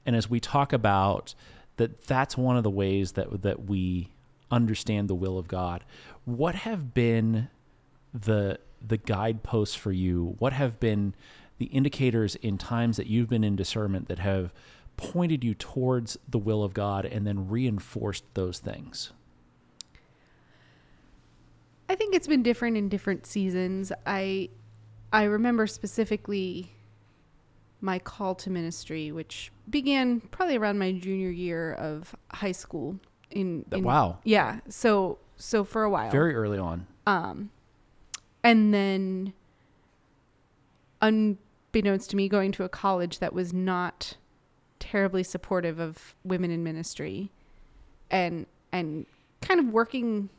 [0.05, 1.35] and as we talk about
[1.77, 4.09] that, that's one of the ways that that we
[4.49, 5.83] understand the will of God.
[6.25, 7.49] What have been
[8.13, 10.35] the the guideposts for you?
[10.39, 11.13] What have been
[11.57, 14.53] the indicators in times that you've been in discernment that have
[14.99, 19.13] pointed you towards the will of God and then reinforced those things?
[21.87, 23.91] I think it's been different in different seasons.
[24.05, 24.49] I
[25.11, 26.73] I remember specifically
[27.81, 32.99] my call to ministry, which began probably around my junior year of high school.
[33.31, 34.19] In, in wow.
[34.23, 34.59] yeah.
[34.67, 36.85] So so for a while, Very early on.
[37.07, 37.51] um,
[38.43, 39.33] and then
[41.01, 44.17] unbeknownst to me, going to a college that was not
[44.79, 47.31] terribly supportive of women in ministry,
[48.09, 49.05] and and
[49.41, 50.29] kind of working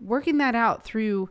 [0.00, 1.28] working that out through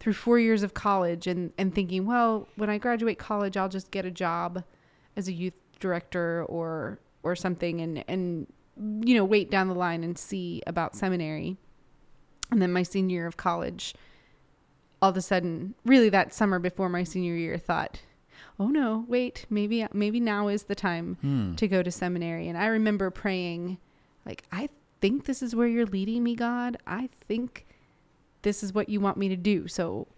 [0.00, 3.90] through four years of college and and thinking well when i graduate college i'll just
[3.90, 4.62] get a job
[5.16, 10.04] as a youth director or or something and and you know wait down the line
[10.04, 11.56] and see about seminary.
[12.50, 13.94] And then my senior year of college
[15.02, 18.00] all of a sudden, really that summer before my senior year, thought,
[18.58, 21.54] "Oh no, wait, maybe maybe now is the time Hmm.
[21.56, 23.78] to go to seminary." And I remember praying,
[24.26, 24.68] like, "I
[25.00, 26.76] think this is where you're leading me, God.
[26.86, 27.66] I think
[28.42, 29.68] this is what you want me to do.
[29.68, 30.08] So,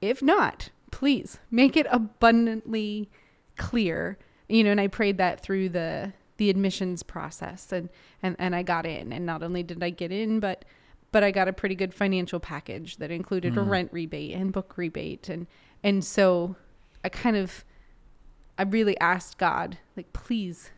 [0.00, 3.10] if not, please make it abundantly
[3.56, 7.88] clear." You know, and I prayed that through the the admissions process, and
[8.22, 9.12] and and I got in.
[9.12, 10.64] And not only did I get in, but
[11.12, 13.68] but I got a pretty good financial package that included a Mm.
[13.68, 15.46] rent rebate and book rebate and
[15.82, 16.56] and so
[17.04, 17.64] I kind of
[18.58, 20.70] I really asked God like please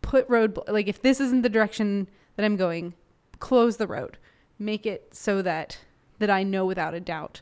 [0.00, 2.94] put road like if this isn't the direction that I'm going
[3.38, 4.18] close the road
[4.58, 5.78] make it so that
[6.18, 7.40] that I know without a doubt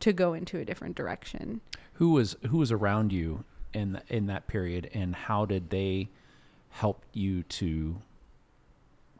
[0.00, 1.60] to go into a different direction
[1.94, 6.08] Who was who was around you in in that period, and how did they
[6.70, 8.00] help you to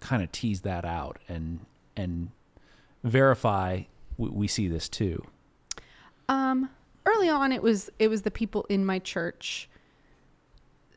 [0.00, 1.60] kind of tease that out and
[1.96, 2.30] and
[3.04, 3.82] verify
[4.16, 5.22] we, we see this too?
[6.28, 6.70] Um,
[7.10, 9.68] early on, it was it was the people in my church,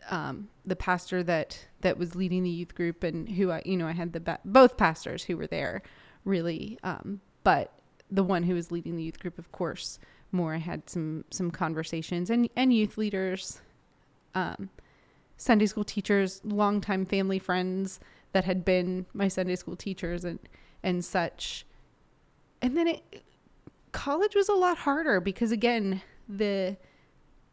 [0.10, 3.88] um, the pastor that that was leading the youth group, and who I you know
[3.88, 5.82] I had the ba- both pastors who were there,
[6.26, 6.78] really.
[6.84, 7.71] Um, but
[8.10, 9.99] the one who was leading the youth group, of course,
[10.32, 13.62] more I had some some conversations and and youth leaders,
[14.36, 14.69] um,
[15.38, 17.99] Sunday school teachers, longtime family friends
[18.34, 20.39] that had been my Sunday school teachers and
[20.82, 21.65] and such.
[22.62, 23.23] And then it
[23.94, 26.76] college was a lot harder because again the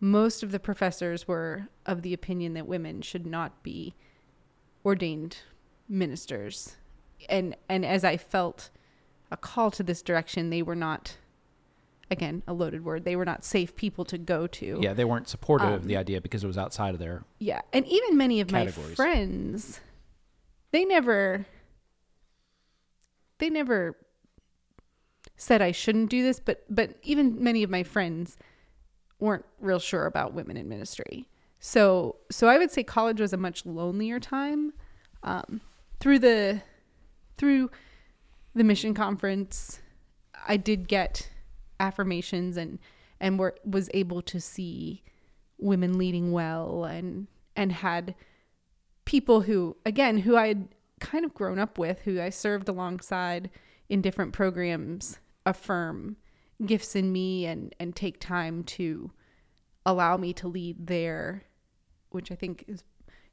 [0.01, 3.95] most of the professors were of the opinion that women should not be
[4.85, 5.37] ordained
[5.89, 6.77] ministers
[7.29, 8.71] and and as i felt
[9.31, 11.17] a call to this direction they were not
[12.11, 15.29] again a loaded word they were not safe people to go to Yeah, they weren't
[15.29, 17.23] supportive of Um, the idea because it was outside of their.
[17.39, 18.89] yeah, and even many of Categories.
[18.91, 19.79] my friends,
[20.73, 21.47] they never,
[23.39, 23.97] they never
[25.41, 28.37] said I shouldn't do this, but but even many of my friends
[29.19, 31.29] weren't real sure about women in ministry.
[31.61, 34.75] So so I would say college was a much lonelier time.
[35.23, 35.63] Um,
[35.99, 36.63] through the
[37.39, 37.71] through
[38.55, 39.81] the mission conference,
[40.47, 41.31] I did get
[41.79, 42.79] affirmations and
[43.19, 45.03] and were was able to see
[45.59, 48.15] women leading well and and had
[49.07, 50.69] people who again who I had
[51.01, 53.49] kind of grown up with who I served alongside
[53.89, 55.19] in different programs
[55.51, 56.17] affirm
[56.65, 59.11] gifts in me and and take time to
[59.87, 61.43] allow me to lead there
[62.11, 62.83] which I think is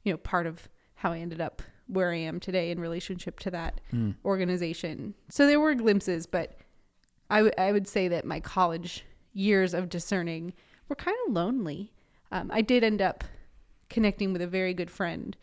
[0.02, 3.50] you know part of how I ended up where I am today in relationship to
[3.52, 4.10] that Hmm.
[4.24, 5.14] organization.
[5.30, 6.56] So there were glimpses, but
[7.30, 10.52] I would I would say that my college years of discerning
[10.88, 11.92] were kind of lonely.
[12.32, 13.24] Um, I did end up
[13.88, 15.36] connecting with a very good friend,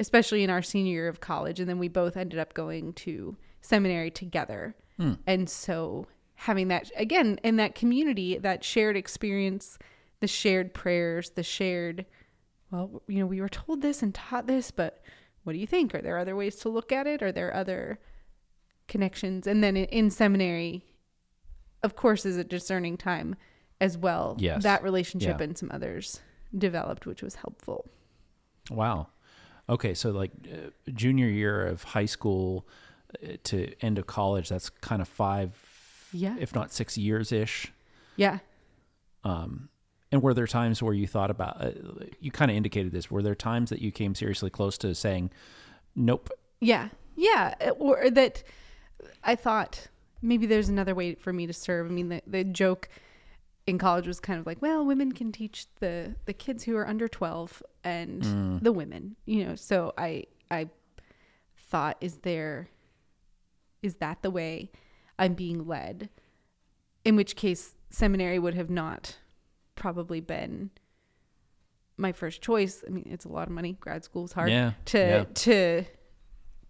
[0.00, 3.36] especially in our senior year of college, and then we both ended up going to
[3.60, 4.74] seminary together.
[4.98, 5.14] Hmm.
[5.26, 9.78] And so having that again in that community, that shared experience,
[10.20, 12.06] the shared prayers, the shared
[12.70, 15.02] well, you know, we were told this and taught this, but
[15.44, 15.94] what do you think?
[15.94, 17.22] Are there other ways to look at it?
[17.22, 18.00] Are there other
[18.88, 19.46] connections?
[19.46, 20.84] And then in, in seminary,
[21.84, 23.36] of course, is a discerning time
[23.80, 24.36] as well.
[24.40, 24.62] Yes.
[24.64, 25.44] That relationship Yeah.
[25.44, 26.20] and some others
[26.56, 27.88] developed, which was helpful.
[28.70, 29.08] Wow.
[29.68, 32.66] Okay, so like uh, junior year of high school
[33.44, 35.50] to end of college, that's kind of five,
[36.12, 36.36] Yeah.
[36.38, 37.72] if not six years ish.
[38.16, 38.38] Yeah.
[39.24, 39.68] Um,
[40.12, 41.60] and were there times where you thought about?
[41.64, 41.70] Uh,
[42.20, 43.10] you kind of indicated this.
[43.10, 45.30] Were there times that you came seriously close to saying,
[45.96, 46.30] "Nope"?
[46.60, 46.90] Yeah.
[47.16, 47.54] Yeah.
[47.60, 48.42] uh, Or that
[49.24, 49.88] I thought
[50.22, 51.86] maybe there's another way for me to serve.
[51.86, 52.88] I mean, the, the joke
[53.66, 56.86] in college was kind of like, well, women can teach the, the kids who are
[56.86, 58.62] under 12 and Mm.
[58.62, 60.68] the women, you know, so I, I
[61.56, 62.68] thought, is there,
[63.84, 64.70] is that the way
[65.18, 66.08] I'm being led?
[67.04, 69.18] In which case seminary would have not
[69.74, 70.70] probably been
[71.96, 72.82] my first choice.
[72.86, 73.76] I mean, it's a lot of money.
[73.78, 74.72] Grad school is hard Yeah.
[74.86, 75.24] to yeah.
[75.34, 75.84] to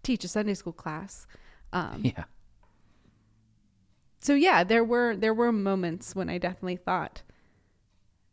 [0.03, 1.25] teach a Sunday school class.
[1.73, 2.25] Um, yeah.
[4.19, 7.21] So yeah, there were there were moments when I definitely thought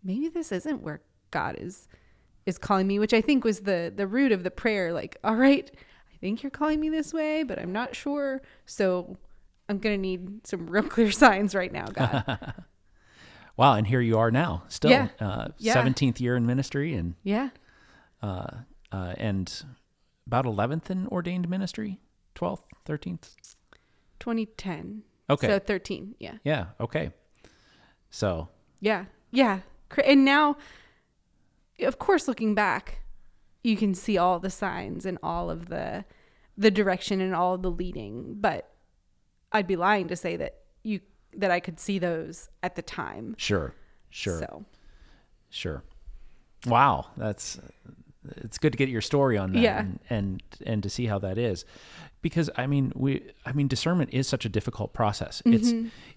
[0.03, 1.89] maybe this isn't where God is
[2.47, 4.93] is calling me, which I think was the the root of the prayer.
[4.93, 5.71] Like, all right,
[6.23, 8.41] think you're calling me this way, but I'm not sure.
[8.65, 9.19] So
[9.69, 12.55] I'm gonna need some real clear signs right now, God.
[13.55, 13.75] Wow.
[13.75, 15.09] And here you are now, still Yeah.
[15.21, 15.75] uh, Yeah.
[15.75, 17.51] 17th year in ministry, and yeah,
[18.23, 18.47] uh,
[18.91, 19.63] uh, and
[20.27, 22.01] about 11th in ordained ministry,
[22.35, 23.35] 12th, 13th.
[24.21, 25.03] 2010.
[25.29, 25.49] Okay.
[25.49, 26.15] So 13.
[26.19, 26.39] Yeah.
[26.45, 26.67] yeah.
[26.81, 27.11] Okay.
[28.11, 28.49] So
[28.81, 29.05] Yeah.
[29.31, 29.61] Yeah.
[30.03, 30.57] And now,
[31.81, 33.01] of course, looking back,
[33.63, 36.05] you can see all the signs and all of the
[36.57, 38.35] the direction and all the leading.
[38.41, 38.69] But
[39.53, 41.01] I'd be lying to say that you
[41.35, 43.35] that I could see those at the time.
[43.39, 43.75] Sure.
[44.11, 44.39] Sure.
[44.39, 44.65] So
[45.51, 45.83] Sure.
[46.67, 47.59] Wow, that's
[48.37, 49.81] it's good to get your story on that Yeah.
[49.81, 51.65] and, and and to see how that is.
[52.21, 55.43] Because I mean, we I mean discernment is such a difficult process.
[55.45, 55.73] It's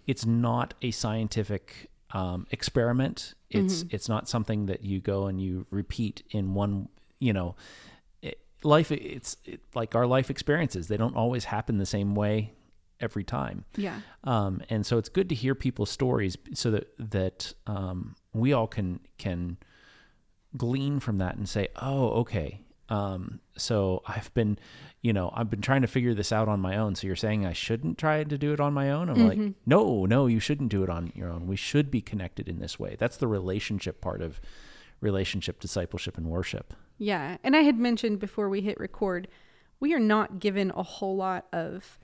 [0.05, 3.33] it's not a scientific um, experiment.
[3.49, 6.89] It's it's not something that you go and you repeat in one,
[7.25, 7.55] you know,
[8.21, 10.87] it, life it's it, like our life experiences.
[10.87, 12.53] They don't always happen the same way
[12.99, 13.65] every time.
[13.75, 13.99] yeah.
[14.23, 18.67] Um, and so it's good to hear people's stories so that that um, we all
[18.67, 19.57] can can
[20.55, 22.61] glean from that and say, oh, okay.
[22.87, 24.59] Um, so I've been,
[25.01, 26.93] you know, I've been trying to figure this out on my own.
[26.93, 29.09] So you're saying I shouldn't try to do it on my own?
[29.09, 31.47] I'm like, no, no, you shouldn't do it on your own.
[31.47, 32.95] We should be connected in this way.
[32.99, 34.39] That's the relationship part of
[35.01, 36.73] relationship, discipleship, and worship.
[36.97, 37.37] Yeah.
[37.43, 39.27] And I had mentioned before we hit record,
[39.79, 41.99] we are not given a whole lot of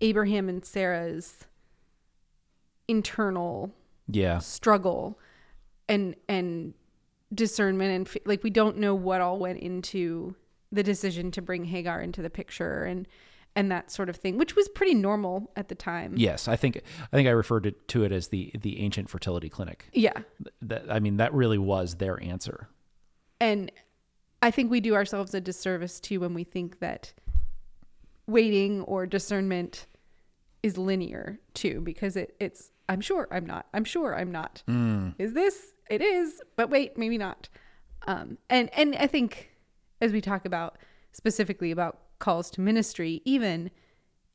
[0.00, 1.46] Abraham and Sarah's
[2.88, 3.72] internal
[4.08, 4.38] Yeah.
[4.38, 5.18] struggle
[5.88, 6.74] and and
[7.34, 10.36] discernment and f- like we don't know what all went into
[10.70, 13.08] the decision to bring Hagar into the picture and
[13.56, 16.14] and that sort of thing, which was pretty normal at the time.
[16.16, 16.80] Yes, I think
[17.12, 19.88] I think I referred to, to it as the the ancient fertility clinic.
[19.92, 20.12] Yeah.
[20.60, 22.68] That I mean, that really was their answer.
[23.40, 23.70] And
[24.44, 27.14] I think we do ourselves a disservice too when we think that
[28.26, 29.86] waiting or discernment
[30.62, 33.64] is linear too, because it, it's, I'm sure I'm not.
[33.72, 34.62] I'm sure I'm not.
[35.18, 35.72] Is this?
[35.88, 37.48] It is, but wait, maybe not.
[38.06, 39.50] Um, and, and I think
[40.02, 40.76] as we talk about
[41.12, 43.70] specifically about calls to ministry, even,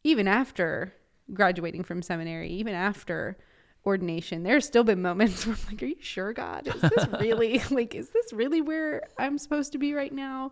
[0.03, 0.91] even after
[1.35, 3.37] graduating from seminary, even after
[3.85, 6.67] ordination, there's still been moments where I'm like, are you sure, God?
[6.67, 10.51] Is this really like, is this really where I'm supposed to be right now?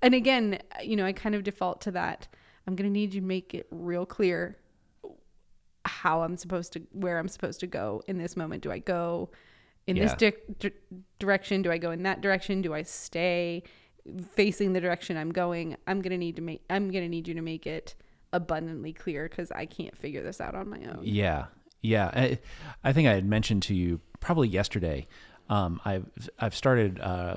[0.00, 2.28] And again, you know, I kind of default to that.
[2.66, 4.56] I'm going to need you to make it real clear
[5.84, 8.62] how I'm supposed to, where I'm supposed to go in this moment.
[8.62, 9.30] Do I go
[9.86, 10.72] in this di- di-
[11.18, 11.62] direction?
[11.62, 12.62] Do I go in that direction?
[12.62, 13.64] Do I stay
[14.32, 15.76] facing the direction I'm going?
[15.86, 17.94] I'm going to need to make, I'm going to need you to make it
[18.32, 21.00] abundantly clear because I can't figure this out on my own.
[21.02, 21.46] Yeah,
[21.82, 22.10] yeah.
[22.14, 22.38] I,
[22.82, 25.06] I think I had mentioned to you probably yesterday.
[25.48, 26.06] Um, I've
[26.38, 27.36] I've started uh,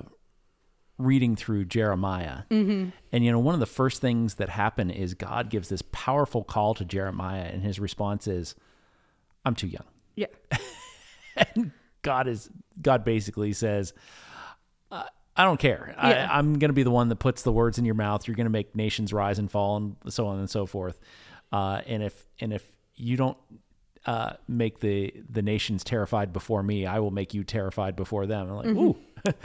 [0.98, 2.90] reading through Jeremiah, mm-hmm.
[3.12, 6.44] and you know one of the first things that happen is God gives this powerful
[6.44, 8.56] call to Jeremiah, and his response is,
[9.44, 10.28] "I'm too young." Yeah.
[11.38, 12.50] And God is
[12.82, 13.94] God basically says,
[14.90, 15.04] uh,
[15.36, 15.94] "I don't care.
[15.98, 16.30] Yeah.
[16.32, 18.26] I, I'm going to be the one that puts the words in your mouth.
[18.26, 20.98] You're going to make nations rise and fall, and so on and so forth.
[21.52, 22.64] Uh, and if and if
[22.96, 23.38] you don't
[24.06, 28.50] uh, make the the nations terrified before me, I will make you terrified before them."
[28.50, 28.96] I'm like, ooh,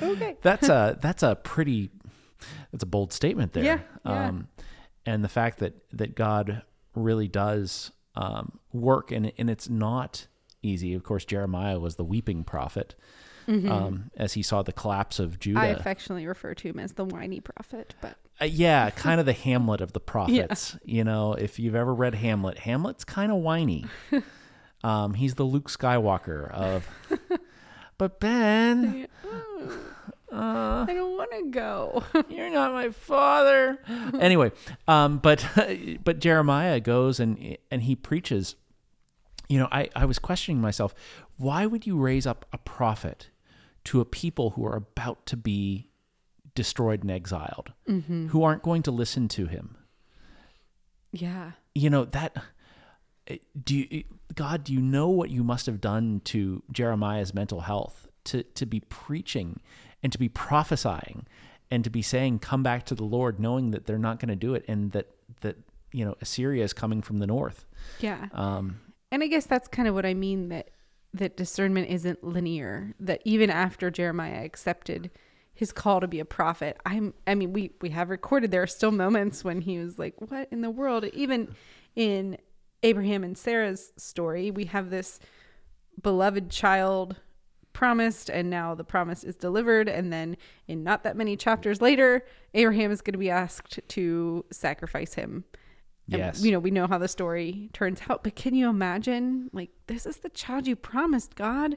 [0.03, 0.37] Okay.
[0.42, 1.90] that's a that's a pretty
[2.73, 3.64] that's a bold statement there.
[3.64, 4.29] Yeah, yeah.
[4.29, 4.49] Um,
[5.07, 6.62] and the fact that that God
[6.94, 10.27] really does um, work, and and it's not
[10.62, 10.92] easy.
[10.94, 12.94] Of course, Jeremiah was the weeping prophet
[13.49, 15.59] um, as he saw the collapse of Judah.
[15.59, 19.33] I affectionately refer to him as the whiny prophet, but Uh, yeah, kind of the
[19.33, 20.77] Hamlet of the prophets.
[20.85, 23.87] You know, if you've ever read Hamlet, Hamlet's kind of whiny.
[24.83, 26.88] um, he's the Luke Skywalker of.
[27.99, 29.07] but Ben,
[30.33, 32.05] I don't want to go.
[32.29, 33.79] you're not my father.
[34.19, 34.53] anyway,
[34.88, 35.47] um, but
[36.03, 38.57] but Jeremiah goes and and he preaches.
[39.49, 40.95] You know, I I was questioning myself.
[41.37, 43.31] Why would you raise up a prophet
[43.85, 45.88] to a people who are about to be
[46.55, 49.77] destroyed and exiled, who aren't going to listen to him?
[51.12, 51.53] yeah.
[51.75, 52.37] you know that
[53.64, 58.07] do you god do you know what you must have done to jeremiah's mental health
[58.25, 59.61] to to be preaching
[60.03, 61.27] and to be prophesying
[61.71, 64.37] and to be saying come back to the lord knowing that they're not going to
[64.37, 65.09] do it and that
[65.40, 65.57] that
[65.93, 67.64] you know assyria is coming from the north
[68.01, 68.27] Yeah.
[68.33, 68.81] um
[69.12, 70.71] And I guess that's kind of what I mean that
[71.12, 72.95] that discernment isn't linear.
[73.01, 75.11] That even after Jeremiah accepted
[75.53, 78.69] his call to be a prophet, I'm I mean we we have recorded there are
[78.69, 81.57] still moments when he was like, "What in the world?" Even
[81.97, 82.38] in
[82.83, 85.19] Abraham and Sarah's story, we have this
[86.03, 87.16] beloved child
[87.73, 92.25] promised and now the promise is delivered and then in not that many chapters later
[92.53, 95.45] Abraham is going to be asked to sacrifice him
[96.11, 96.43] and, Yes.
[96.43, 99.49] you know, we know how the story turns out, but can you imagine?
[99.53, 101.76] Like, this is the child you promised, God.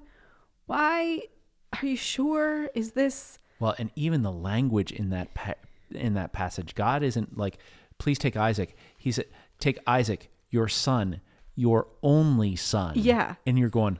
[0.66, 1.22] Why
[1.80, 2.66] are you sure?
[2.74, 3.38] Is this?
[3.60, 5.54] well and even the language in that pa-
[5.92, 7.60] in that passage god isn't like
[8.00, 9.26] please take isaac he said
[9.60, 11.20] take isaac your son
[11.56, 13.36] your only son Yeah.
[13.46, 14.00] and you're going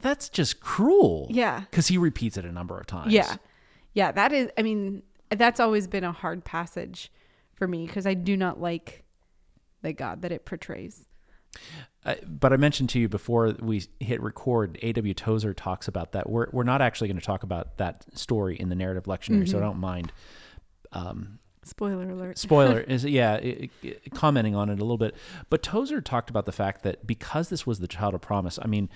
[0.00, 1.60] that's just cruel Yeah.
[1.70, 3.36] because he repeats it a number of times Yeah.
[3.94, 4.12] Yeah.
[4.12, 7.10] That is, I mean, that's always been a hard passage
[7.54, 9.04] for me because I do not like
[9.82, 11.06] the God that it portrays.
[12.04, 15.14] Uh, but I mentioned to you before we hit record, A.W.
[15.14, 16.28] Tozer talks about that.
[16.28, 19.56] We're, we're not actually going to talk about that story in the narrative lectionary, so
[19.56, 20.12] I don't mind
[20.92, 22.38] um, Spoiler alert.
[22.46, 25.14] spoiler is yeah i i commenting on it a little bit.
[25.50, 28.66] But tozer talked about the fact that because this was the child of promise i
[28.66, 28.88] mean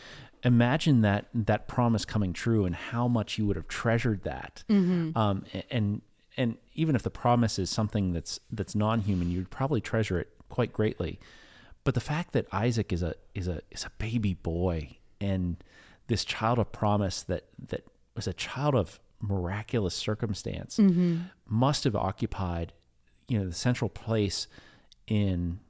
[0.45, 4.65] imagine that that promise coming true and how much you would have treasured that.
[4.71, 6.03] Um, and
[6.37, 10.73] and even if the promise is something that's that's non-human you'd probably treasure it quite
[10.73, 11.19] greatly.
[11.85, 15.57] But the fact that isaac is a is a is a baby boy and
[16.07, 20.79] this child of promise that that was a child of miraculous circumstance
[21.47, 22.73] must have occupied
[23.29, 24.49] you know the central place
[25.07, 25.61] in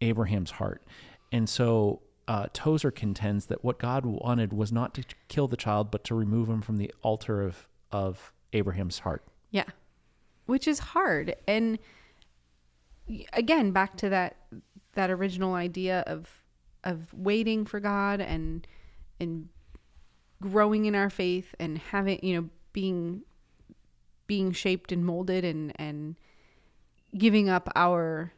[0.00, 0.82] Abraham's heart.
[1.30, 5.90] And so uh, Tozer contends that what God wanted was not to kill the child,
[5.90, 9.24] but to remove him from the altar of of Abraham's heart.
[9.50, 9.64] Yeah.
[10.46, 11.34] Which is hard.
[11.46, 11.78] And
[13.32, 14.36] again, back to that
[14.94, 16.28] that original idea of
[16.84, 18.66] of waiting for God and
[19.20, 19.48] and
[20.40, 23.22] growing in our faith and having, you know, being
[24.26, 26.16] being shaped and molded and and
[27.16, 28.32] giving up our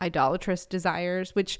[0.00, 1.58] idolatrous desires, which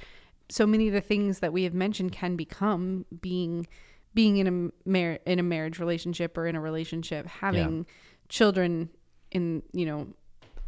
[0.48, 3.66] so many of the things that we have mentioned can become being
[4.14, 7.86] being in a mar- in a marriage relationship or in a relationship, having
[8.28, 8.90] children
[9.30, 10.08] in you know,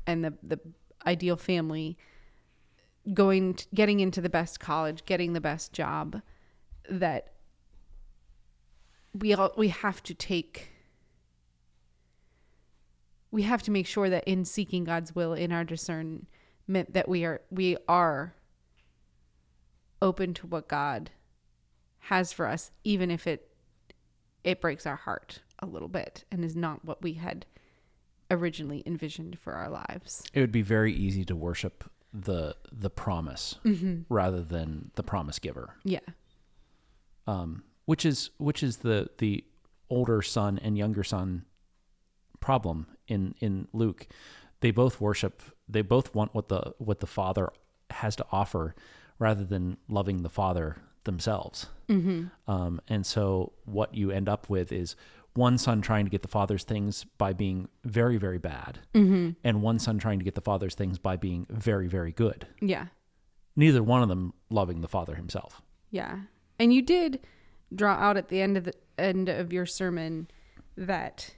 [0.06, 0.60] and the the
[1.06, 1.96] ideal family,
[3.14, 6.20] going t- getting into the best college, getting the best job,
[6.88, 7.32] that
[9.14, 10.68] we all we have to take
[13.30, 16.26] we have to make sure that in seeking God's will in our discernment
[16.68, 18.34] that we are we are
[20.00, 21.10] open to what God
[22.00, 23.50] has for us even if it
[24.44, 27.44] it breaks our heart a little bit and is not what we had
[28.30, 30.22] originally envisioned for our lives.
[30.32, 33.56] It would be very easy to worship the the promise
[34.08, 35.98] rather than the promise giver, Yeah.
[37.26, 39.44] um, which is which is the the
[39.90, 41.44] older son and younger son
[42.40, 44.06] problem in in Luke.
[44.60, 45.42] They both worship.
[45.68, 47.50] They both want what the what the father
[47.90, 48.74] has to offer,
[49.18, 51.66] rather than loving the father themselves.
[52.46, 54.94] Um, and so what you end up with is
[55.34, 59.78] one son trying to get the father's things by being very very bad, and one
[59.78, 62.46] son trying to get the father's things by being very very good.
[62.60, 62.86] Yeah.
[63.56, 65.62] Neither one of them loving the father himself.
[65.90, 66.20] Yeah.
[66.58, 67.20] And you did
[67.74, 70.28] draw out at the end of the end of your sermon
[70.76, 71.34] that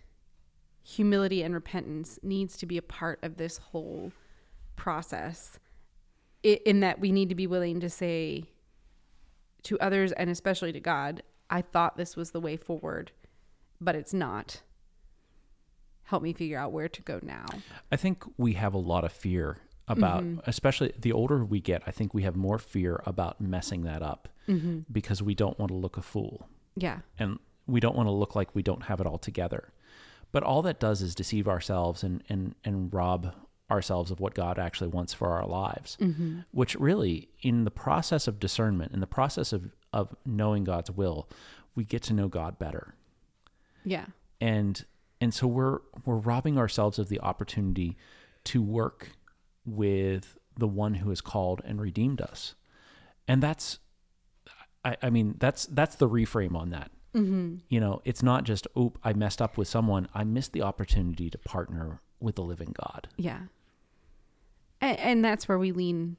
[0.90, 4.12] humility and repentance needs to be a part of this whole
[4.74, 5.58] process
[6.42, 8.44] in that we need to be willing to say
[9.62, 13.12] to others and especially to God, I thought this was the way forward,
[13.80, 14.62] but it's not.
[16.04, 17.44] Help me figure out where to go now.
[17.92, 20.40] I think we have a lot of fear about, mm-hmm.
[20.44, 24.28] especially the older we get, I think we have more fear about messing that up
[24.48, 24.80] mm-hmm.
[24.90, 27.00] because we don't want to look a fool Yeah.
[27.18, 29.72] and we don't want to look like we don't have it all together.
[30.32, 33.34] But all that does is deceive ourselves and, and, and rob
[33.70, 36.40] ourselves of what God actually wants for our lives, mm-hmm.
[36.50, 41.28] which really, in the process of discernment, in the process of, of knowing God's will,
[41.74, 42.94] we get to know God better.
[43.84, 44.06] Yeah.
[44.40, 44.84] and
[45.20, 47.96] and so we're we're robbing ourselves of the opportunity
[48.44, 49.12] to work
[49.64, 52.54] with the one who has called and redeemed us
[53.28, 53.78] and that's
[54.84, 57.56] i, I mean that's that's the reframe on that mm-hmm.
[57.68, 61.28] you know it's not just oop i messed up with someone i missed the opportunity
[61.30, 63.40] to partner with the living god Yeah.
[64.80, 66.16] And, and that's where we lean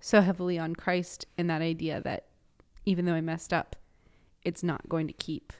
[0.00, 2.26] so heavily on Christ and that idea that
[2.86, 3.76] even though I messed up,
[4.42, 5.52] it's not going to keep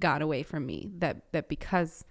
[0.00, 0.90] God away from me.
[0.98, 2.04] That that because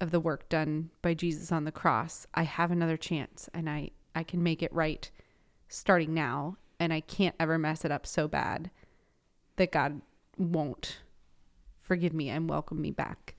[0.00, 3.90] of the work done by Jesus on the cross, I have another chance and I
[4.14, 5.10] I can make it right
[5.68, 8.70] starting now and I can't ever mess it up so bad
[9.56, 10.02] that God
[10.36, 10.98] won't
[11.80, 13.34] forgive me and welcome me back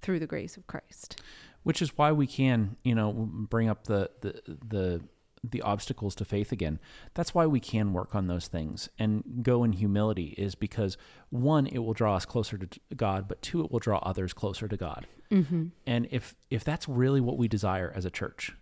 [0.00, 1.20] through the grace of Christ.
[1.62, 5.00] which is why we can you know bring up the the the
[5.44, 6.78] the obstacles to faith again
[7.14, 10.96] that's why we can work on those things and go in humility is because
[11.30, 14.68] one it will draw us closer to god but two it will draw others closer
[14.68, 15.66] to god mm-hmm.
[15.86, 18.52] and if if that's really what we desire as a church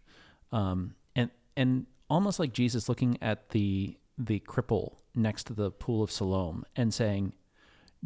[0.53, 6.03] um and and almost like jesus looking at the the cripple next to the pool
[6.03, 7.33] of siloam and saying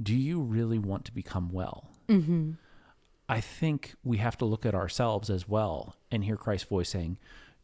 [0.01, 1.91] do you really want to become well
[3.29, 7.19] I think we have to look at ourselves as well and hear Christ's voice saying,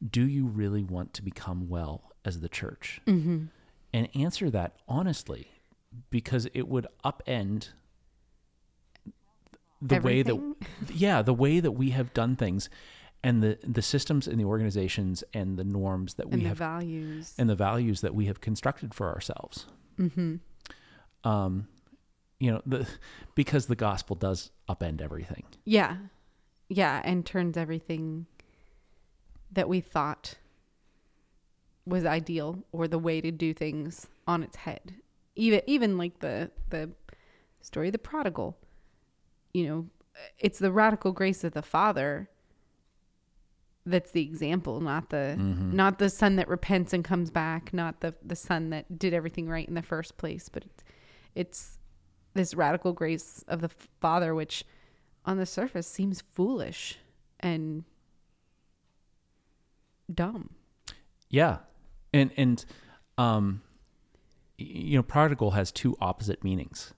[0.09, 3.01] Do you really want to become well as the church?
[3.07, 3.45] Mm-hmm.
[3.93, 5.51] And answer that honestly,
[6.09, 7.71] because it would upend
[9.83, 10.55] the way that,
[10.95, 12.71] yeah, the way that we have done things.
[13.23, 17.35] and the the systems and the organizations and the norms that we and have values.
[17.37, 19.67] and the values that we have constructed for ourselves.
[19.99, 20.37] Mm-hmm.
[21.29, 21.69] Um,
[22.41, 22.89] you know, the
[23.35, 25.45] because the gospel does upend everything.
[25.65, 25.97] yeah.
[26.73, 27.01] Yeah.
[27.05, 28.27] And turns everything
[29.53, 30.37] that we thought
[31.85, 34.95] was ideal or the way to do things on its head.
[35.37, 36.91] Even even like the the
[37.61, 38.57] story of the prodigal.
[39.53, 39.87] You know,
[40.39, 42.31] it's the radical grace of the father
[43.87, 45.75] that's the example, not the mm-hmm.
[45.75, 49.49] not the son that repents and comes back, not the the son that did everything
[49.49, 50.85] right in the first place, but it's,
[51.35, 51.79] it's
[52.35, 53.71] this radical grace of the
[54.01, 54.65] father which
[55.25, 56.99] on the surface seems foolish
[57.39, 57.85] and
[60.13, 60.51] dumb.
[61.29, 61.59] Yeah,
[62.13, 62.65] and and
[63.19, 63.63] um,
[64.59, 66.93] you know, prodigal has two opposite meanings.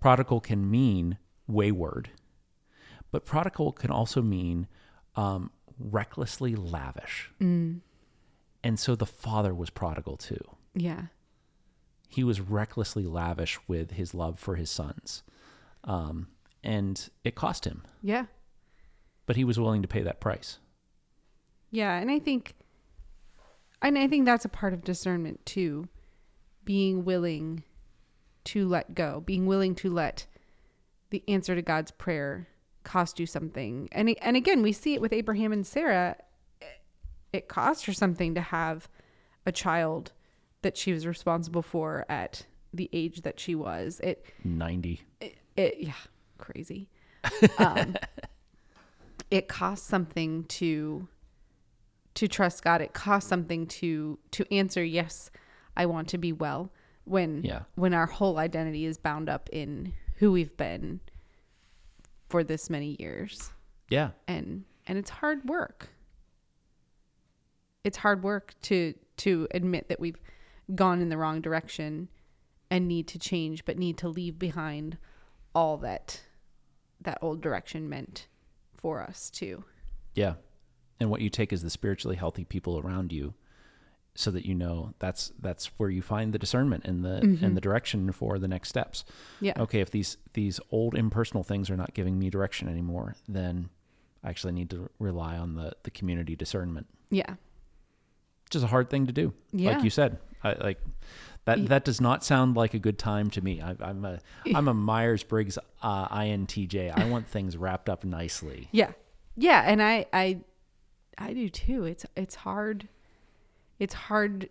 [0.00, 2.10] Prodigal can mean wayward,
[3.10, 4.66] but prodigal can also mean
[5.16, 7.30] um, recklessly lavish.
[8.62, 10.42] And so the father was prodigal too.
[10.74, 11.04] Yeah.
[12.10, 15.22] He was recklessly lavish with his love for his sons,
[15.84, 16.26] um,
[16.62, 17.84] and it cost him.
[18.02, 18.26] Yeah.
[19.26, 20.58] But he was willing to pay that price.
[21.70, 22.54] Yeah, and I think
[23.80, 25.88] and I think that's a part of discernment too.
[26.64, 27.62] Being willing
[28.44, 30.26] to let go, being willing to let
[31.10, 32.48] the answer to God's prayer
[32.82, 33.88] cost you something.
[33.92, 36.16] And and again, we see it with Abraham and Sarah.
[37.32, 38.88] It cost her something to have
[39.46, 40.10] a child
[40.62, 44.00] that she was responsible for at the age that she was.
[44.02, 45.02] It Ninety.
[45.20, 45.92] it, it yeah
[46.38, 46.88] crazy
[47.58, 47.96] um
[49.30, 51.06] it costs something to
[52.14, 55.30] to trust god it costs something to to answer yes
[55.76, 56.72] i want to be well
[57.04, 57.62] when Yeah.
[57.74, 61.00] when our whole identity is bound up in who we've been
[62.30, 63.50] for this many years
[63.90, 64.10] Yeah.
[64.26, 65.90] and and it's hard work
[67.84, 70.18] it's hard work to to admit that we've
[70.74, 72.08] gone in the wrong direction
[72.70, 74.96] and need to change but need to leave behind
[75.54, 76.22] all that
[77.00, 78.26] that old direction meant
[78.76, 79.64] for us too
[80.14, 80.34] Yeah.
[80.98, 83.34] And what you take is the spiritually healthy people around you
[84.14, 87.54] so that you know that's that's where you find the discernment and the and mm-hmm.
[87.54, 89.04] the direction for the next steps.
[89.40, 93.70] yeah Okay, if these these old impersonal things are not giving me direction anymore, then
[94.22, 96.86] I actually need to rely on the the community discernment.
[97.10, 97.36] yeah
[98.54, 99.32] Is a hard thing to do.
[99.52, 99.72] Yeah.
[99.72, 100.18] Like you said.
[100.42, 100.80] I like
[101.44, 103.60] that that does not sound like a good time to me.
[103.60, 104.18] I, I'm a
[104.54, 106.92] I'm a Myers Briggs uh, INTJ.
[106.96, 108.68] I want things wrapped up nicely.
[108.72, 108.92] yeah
[109.36, 110.40] yeah and i i
[111.16, 112.88] i do too it's it's hard
[113.78, 114.48] it's hard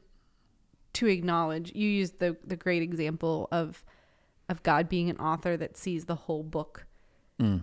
[0.93, 3.84] to acknowledge you used the the great example of
[4.47, 6.86] of god being an author that sees the whole book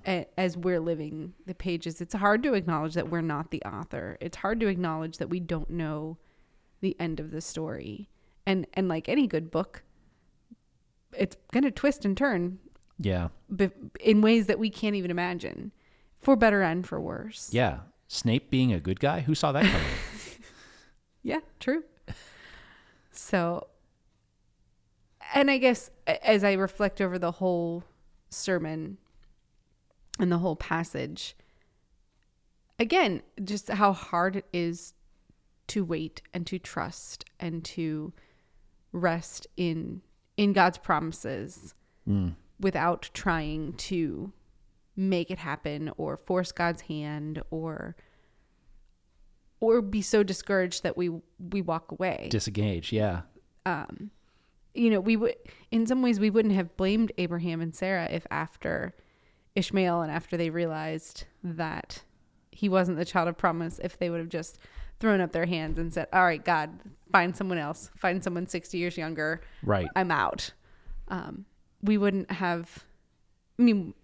[0.07, 4.17] a- as we're living the pages it's hard to acknowledge that we're not the author
[4.21, 6.19] it's hard to acknowledge that we don't know
[6.81, 8.09] the end of the story
[8.47, 9.83] and and like any good book
[11.13, 12.59] it's going to twist and turn
[12.99, 13.29] Yeah.
[13.55, 13.71] be-
[14.01, 15.73] in ways that we can't even imagine
[16.21, 17.81] for better and for worse Yeah.
[18.09, 19.21] Snape being a good guy?
[19.21, 19.87] Who saw that coming?
[21.23, 21.83] Yeah, true.
[23.11, 23.67] So,
[25.35, 27.83] and I guess as I reflect over the whole
[28.31, 28.99] sermon
[30.21, 31.35] and the whole passage,
[32.79, 34.93] again, just how hard it is
[35.69, 38.13] to wait and to trust and to
[38.93, 40.03] rest in
[40.37, 41.75] in God's promises
[42.61, 44.33] without trying to
[44.95, 47.97] make it happen or force God's hand or
[49.61, 52.29] or be so discouraged that we we walk away.
[52.31, 52.93] Disengage.
[52.93, 53.23] Yeah.
[53.65, 54.11] Um
[54.75, 55.35] you know, we would
[55.71, 58.95] in some ways we wouldn't have blamed Abraham and Sarah if after
[59.55, 62.03] Ishmael and after they realized that
[62.53, 64.59] he wasn't the child of promise if they would have just
[65.01, 66.71] thrown up their hands and said, "All right, God,
[67.13, 67.91] find someone else.
[67.97, 69.43] Find someone 60 years younger.
[69.63, 69.89] Right.
[69.95, 70.53] I'm out."
[71.09, 71.45] Um,
[71.83, 72.85] we wouldn't have
[73.59, 73.95] I mean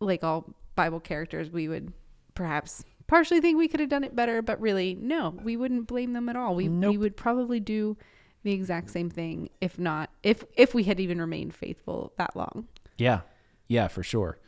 [0.00, 1.92] like all Bible characters, we would
[2.34, 6.12] perhaps partially think we could have done it better, but really, no, we wouldn't blame
[6.12, 6.54] them at all.
[6.54, 7.96] We we would probably do
[8.42, 12.68] the exact same thing, if not if if we had even remained faithful that long.
[12.96, 13.20] Yeah.
[13.68, 14.38] Yeah, for sure.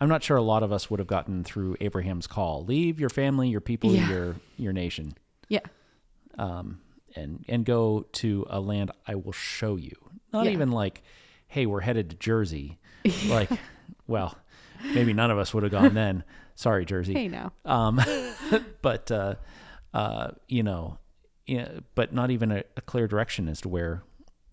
[0.00, 2.64] I'm not sure a lot of us would have gotten through Abraham's call.
[2.64, 4.08] Leave your family, your people, Yeah.
[4.08, 5.14] your your nation,
[5.48, 5.60] Yeah,
[6.38, 6.80] um,
[7.16, 9.92] and and go to a land I will show you.
[10.32, 10.52] Not Yeah.
[10.52, 11.02] even like,
[11.48, 12.78] hey, we're headed to Jersey.
[13.28, 13.50] Like,
[14.06, 14.36] well,
[14.94, 16.22] maybe none of us would have gone then.
[16.54, 17.14] Sorry, Jersey.
[17.14, 17.98] hey now, Um,
[18.82, 19.36] but uh,
[19.94, 20.98] uh, you know,
[21.46, 24.02] yeah, but not even a, a clear direction as to where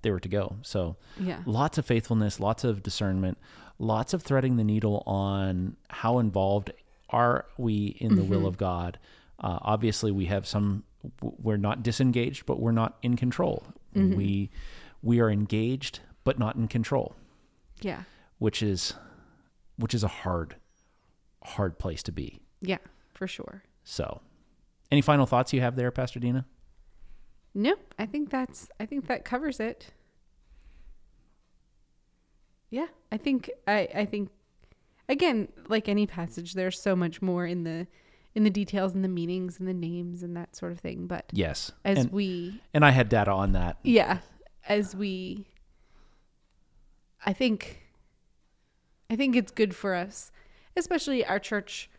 [0.01, 0.55] they were to go.
[0.61, 3.37] So yeah, lots of faithfulness, lots of discernment,
[3.79, 6.71] lots of threading the needle on how involved
[7.09, 8.99] are we in the will of God?
[9.39, 10.83] Uh, obviously, we have some.
[11.21, 13.63] We're not disengaged, but we're not in control.
[13.93, 14.49] We
[15.01, 17.15] we are engaged, but not in control,
[17.81, 18.03] Yeah.
[18.39, 18.93] which is
[19.77, 20.55] which is a hard
[21.43, 22.39] hard place to be.
[22.61, 22.77] Yeah,
[23.13, 23.63] for sure.
[23.83, 24.21] So,
[24.91, 26.45] any final thoughts you have there, Pastor Dena?
[27.55, 27.93] Nope.
[27.97, 29.91] I think that's I think that covers it.
[32.69, 32.87] Yeah.
[33.11, 34.29] I think I I think
[35.09, 37.87] again, like any passage, there's so much more in the
[38.35, 41.07] in the details and the meanings and the names and that sort of thing.
[41.07, 43.77] But Yes, as and, we and I had data on that.
[43.83, 44.19] yeah,
[44.67, 45.47] as we
[47.25, 47.81] I think
[49.09, 50.31] I think it's good for us,
[50.75, 51.89] especially our church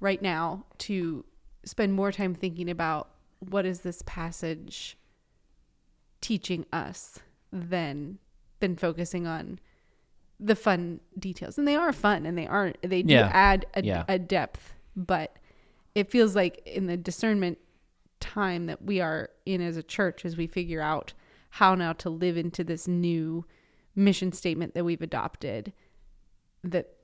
[0.00, 1.24] right now to
[1.64, 3.08] spend more time thinking about
[3.40, 4.96] what is this passage
[6.20, 7.18] teaching us
[7.52, 8.18] than
[8.60, 9.58] than focusing on
[10.44, 11.56] the fun details.
[11.56, 13.30] And they are fun and they aren't they do Yeah.
[13.32, 14.04] add a, Yeah.
[14.08, 15.36] a depth, but
[15.94, 17.58] it feels like in the discernment
[18.18, 21.12] time that we are in as a church as we figure out
[21.50, 23.44] how now to live into this new
[23.94, 25.72] mission statement that we've adopted
[26.64, 26.94] that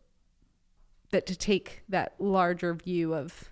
[1.10, 3.50] that to take that larger view of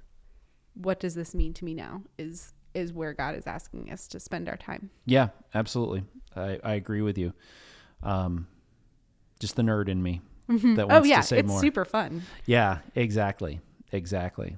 [0.75, 4.21] what does this mean to me now is is where God is asking us to
[4.21, 4.91] spend our time.
[5.07, 6.05] Yeah, absolutely.
[6.35, 7.33] I, I agree with you.
[8.03, 8.47] Um,
[9.39, 10.75] just the nerd in me mm-hmm.
[10.75, 11.61] that Oh wants yeah, to say it's more.
[11.61, 12.23] super fun.
[12.45, 13.61] Yeah, exactly.
[13.93, 14.57] Exactly.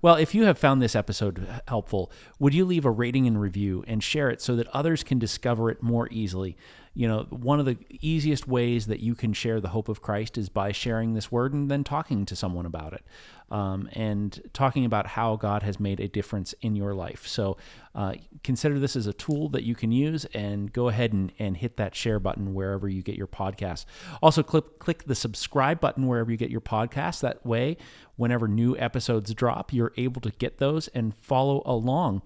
[0.00, 3.84] Well, if you have found this episode helpful, would you leave a rating and review
[3.86, 6.56] and share it so that others can discover it more easily?
[6.94, 10.38] You know, one of the easiest ways that you can share the hope of Christ
[10.38, 13.04] is by sharing this word and then talking to someone about it
[13.50, 17.26] um, and talking about how God has made a difference in your life.
[17.26, 17.56] So
[17.94, 21.56] uh, consider this as a tool that you can use and go ahead and, and
[21.56, 23.84] hit that share button wherever you get your podcast.
[24.20, 27.20] Also, click, click the subscribe button wherever you get your podcast.
[27.20, 27.76] That way,
[28.16, 32.22] whenever new episodes drop, you're able to get those and follow along.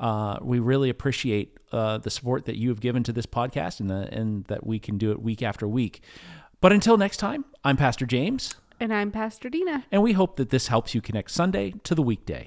[0.00, 3.88] Uh, we really appreciate uh, the support that you have given to this podcast and,
[3.88, 6.02] the, and that we can do it week after week.
[6.60, 9.84] But until next time, I'm Pastor James, And I'm Pastor Dena.
[9.92, 12.40] and we hope that this helps you connect Sunday to the weekday.